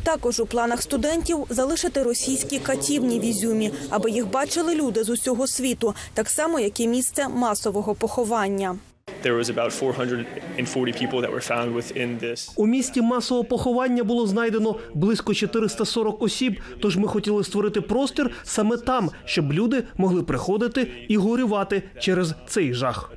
Також 0.04 0.40
у 0.40 0.46
планах 0.46 0.82
студентів 0.82 1.46
залишити 1.50 2.04
російські 2.04 2.60
катівні 2.60 3.20
в 3.20 3.26
Ізюмі, 3.26 3.72
аби 3.90 4.12
їх 4.12 4.30
бачили 4.30 4.76
люди 4.76 5.04
з 5.04 5.10
усього 5.10 5.48
світу, 5.48 5.96
так 6.14 6.30
само 6.30 6.60
як 6.60 6.80
і 6.80 6.88
місце 6.88 7.28
масового 7.28 7.96
поховання. 7.96 8.76
There 9.24 9.34
was 9.34 9.50
about 9.50 9.72
440 9.72 10.96
people 10.96 11.22
that 11.22 11.32
were 11.32 11.42
found 11.42 11.74
within 11.74 12.20
this. 12.24 12.52
У 12.56 12.68
місті 12.68 13.02
масового 13.02 13.48
поховання 13.48 14.04
було 14.04 14.28
знайдено 14.28 14.76
близько 14.94 15.34
440 15.34 16.22
осіб. 16.22 16.60
Тож 16.82 16.98
ми 16.98 17.08
хотіли 17.08 17.44
створити 17.44 17.82
простір 17.82 18.32
саме 18.44 18.78
там, 18.78 19.10
щоб 19.26 19.54
люди 19.54 19.84
могли 19.98 20.24
приходити 20.24 20.92
і 21.08 21.18
горювати 21.18 21.84
через 22.00 22.34
цей 22.48 22.74
жах. 22.74 23.12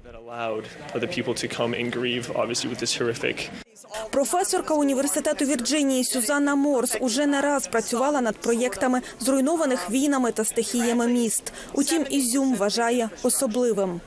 Професорка 4.11 4.75
університету 4.75 5.45
Вірджинії 5.45 6.05
Сюзанна 6.05 6.55
Морс 6.55 6.97
уже 7.01 7.27
не 7.27 7.41
раз 7.41 7.67
працювала 7.67 8.21
над 8.21 8.37
проєктами 8.37 9.01
зруйнованих 9.21 9.91
війнами 9.91 10.33
та 10.33 10.45
стихіями 10.45 11.07
міст. 11.07 11.53
Утім, 11.73 12.07
Ізюм 12.11 12.55
вважає 12.55 13.11
особливим. 13.23 14.01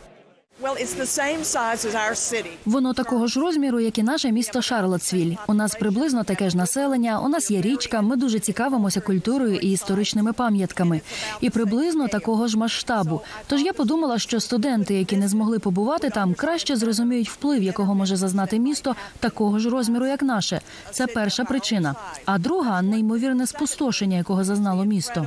Воно 2.65 2.93
такого 2.93 3.27
ж 3.27 3.39
розміру, 3.39 3.79
як 3.79 3.97
і 3.97 4.03
наше 4.03 4.31
місто 4.31 4.61
Шарлотсвіль. 4.61 5.35
У 5.47 5.53
нас 5.53 5.75
приблизно 5.75 6.23
таке 6.23 6.49
ж 6.49 6.57
населення. 6.57 7.19
У 7.19 7.29
нас 7.29 7.51
є 7.51 7.61
річка. 7.61 8.01
Ми 8.01 8.15
дуже 8.15 8.39
цікавимося 8.39 9.01
культурою 9.01 9.55
і 9.55 9.71
історичними 9.71 10.33
пам'ятками, 10.33 11.01
і 11.41 11.49
приблизно 11.49 12.07
такого 12.07 12.47
ж 12.47 12.57
масштабу. 12.57 13.21
Тож 13.47 13.61
я 13.61 13.73
подумала, 13.73 14.19
що 14.19 14.39
студенти, 14.39 14.93
які 14.93 15.17
не 15.17 15.27
змогли 15.27 15.59
побувати 15.59 16.09
там, 16.09 16.33
краще 16.33 16.75
зрозуміють 16.75 17.29
вплив, 17.29 17.63
якого 17.63 17.95
може 17.95 18.15
зазнати 18.15 18.59
місто 18.59 18.95
такого 19.19 19.59
ж 19.59 19.69
розміру, 19.69 20.05
як 20.05 20.21
наше. 20.23 20.61
Це 20.91 21.07
перша 21.07 21.43
причина. 21.43 21.95
А 22.25 22.37
друга 22.37 22.81
неймовірне 22.81 23.47
спустошення, 23.47 24.17
якого 24.17 24.43
зазнало 24.43 24.85
місто. 24.85 25.25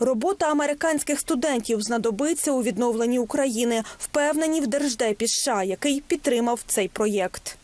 Робота 0.00 0.50
американських 0.50 1.20
студентів 1.20 1.82
знадобиться 1.82 2.52
у 2.52 2.62
відновленні 2.62 3.18
України, 3.18 3.82
впевнені 3.98 4.60
в 4.60 4.66
Держдепі 4.66 5.28
США, 5.28 5.62
який 5.62 6.00
підтримав 6.00 6.60
цей 6.66 6.88
проєкт. 6.88 7.57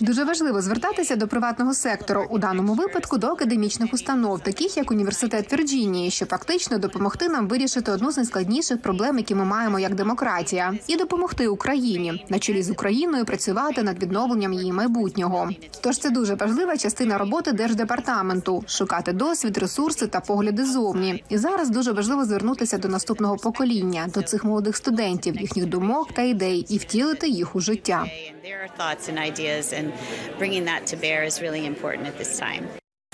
Дуже 0.00 0.24
важливо 0.24 0.62
звертатися 0.62 1.16
до 1.16 1.28
приватного 1.28 1.74
сектору 1.74 2.26
у 2.30 2.38
даному 2.38 2.74
випадку 2.74 3.18
до 3.18 3.26
академічних 3.26 3.94
установ, 3.94 4.40
таких 4.40 4.76
як 4.76 4.90
університет 4.90 5.52
Вірджинії, 5.52 6.10
щоб 6.10 6.28
фактично 6.28 6.78
допомогти 6.78 7.28
нам 7.28 7.48
вирішити 7.48 7.92
одну 7.92 8.10
з 8.10 8.16
найскладніших 8.16 8.82
проблем, 8.82 9.18
які 9.18 9.34
ми 9.34 9.44
маємо 9.44 9.78
як 9.78 9.94
демократія, 9.94 10.74
і 10.86 10.96
допомогти 10.96 11.48
Україні 11.48 12.26
на 12.28 12.38
чолі 12.38 12.62
з 12.62 12.70
Україною 12.70 13.24
працювати 13.24 13.82
над 13.82 14.02
відновленням 14.02 14.52
її 14.52 14.72
майбутнього. 14.72 15.50
Тож 15.80 15.98
це 15.98 16.10
дуже 16.10 16.34
важлива 16.34 16.76
частина 16.76 17.18
роботи 17.18 17.52
держдепартаменту 17.52 18.64
шукати 18.66 19.12
досвід, 19.12 19.58
ресурси 19.58 20.06
та 20.06 20.20
погляди 20.20 20.64
зовні. 20.64 21.24
І 21.28 21.38
зараз 21.38 21.70
дуже 21.70 21.92
важливо 21.92 22.24
звернутися 22.24 22.78
до 22.78 22.88
наступного 22.88 23.36
покоління, 23.36 24.08
до 24.14 24.22
цих 24.22 24.44
молодих 24.44 24.76
студентів, 24.76 25.47
їхніх 25.48 25.66
думок 25.66 26.12
та 26.12 26.22
ідей, 26.22 26.66
і 26.68 26.78
втілити 26.78 27.28
їх 27.28 27.56
у 27.56 27.60
життя. 27.60 28.06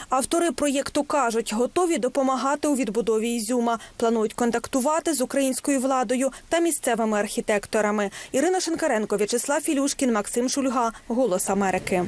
Автори 0.09 0.53
проєкту 0.53 1.03
кажуть, 1.03 1.53
готові 1.53 1.99
допомагати 1.99 2.69
у 2.69 2.75
відбудові 2.75 3.35
Ізюма. 3.35 3.79
Планують 3.97 4.35
контактувати 4.35 5.15
з 5.15 5.21
українською 5.21 5.81
владою 5.81 6.31
та 6.49 6.59
місцевими 6.59 7.19
архітекторами. 7.19 8.11
Ірина 8.33 8.61
Шинкаренко, 8.61 9.17
В'ячеслав 9.17 9.61
Філюшкін, 9.61 10.13
Максим 10.13 10.49
Шульга. 10.49 10.93
Голос 11.09 11.51
Америки. 11.51 12.05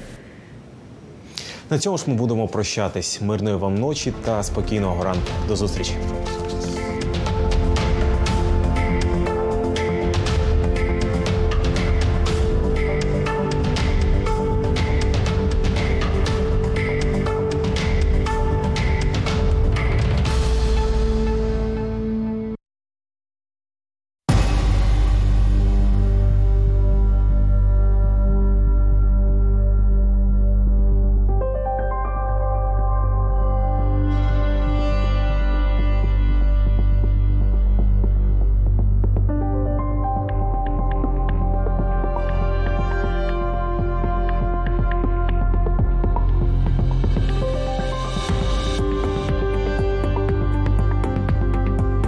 На 1.70 1.78
цьому 1.78 1.98
ж 1.98 2.04
ми 2.06 2.14
будемо 2.14 2.48
прощатись. 2.48 3.20
Мирної 3.20 3.56
вам 3.56 3.74
ночі 3.74 4.12
та 4.24 4.42
спокійного 4.42 5.04
ранку. 5.04 5.28
До 5.48 5.56
зустрічі. 5.56 5.92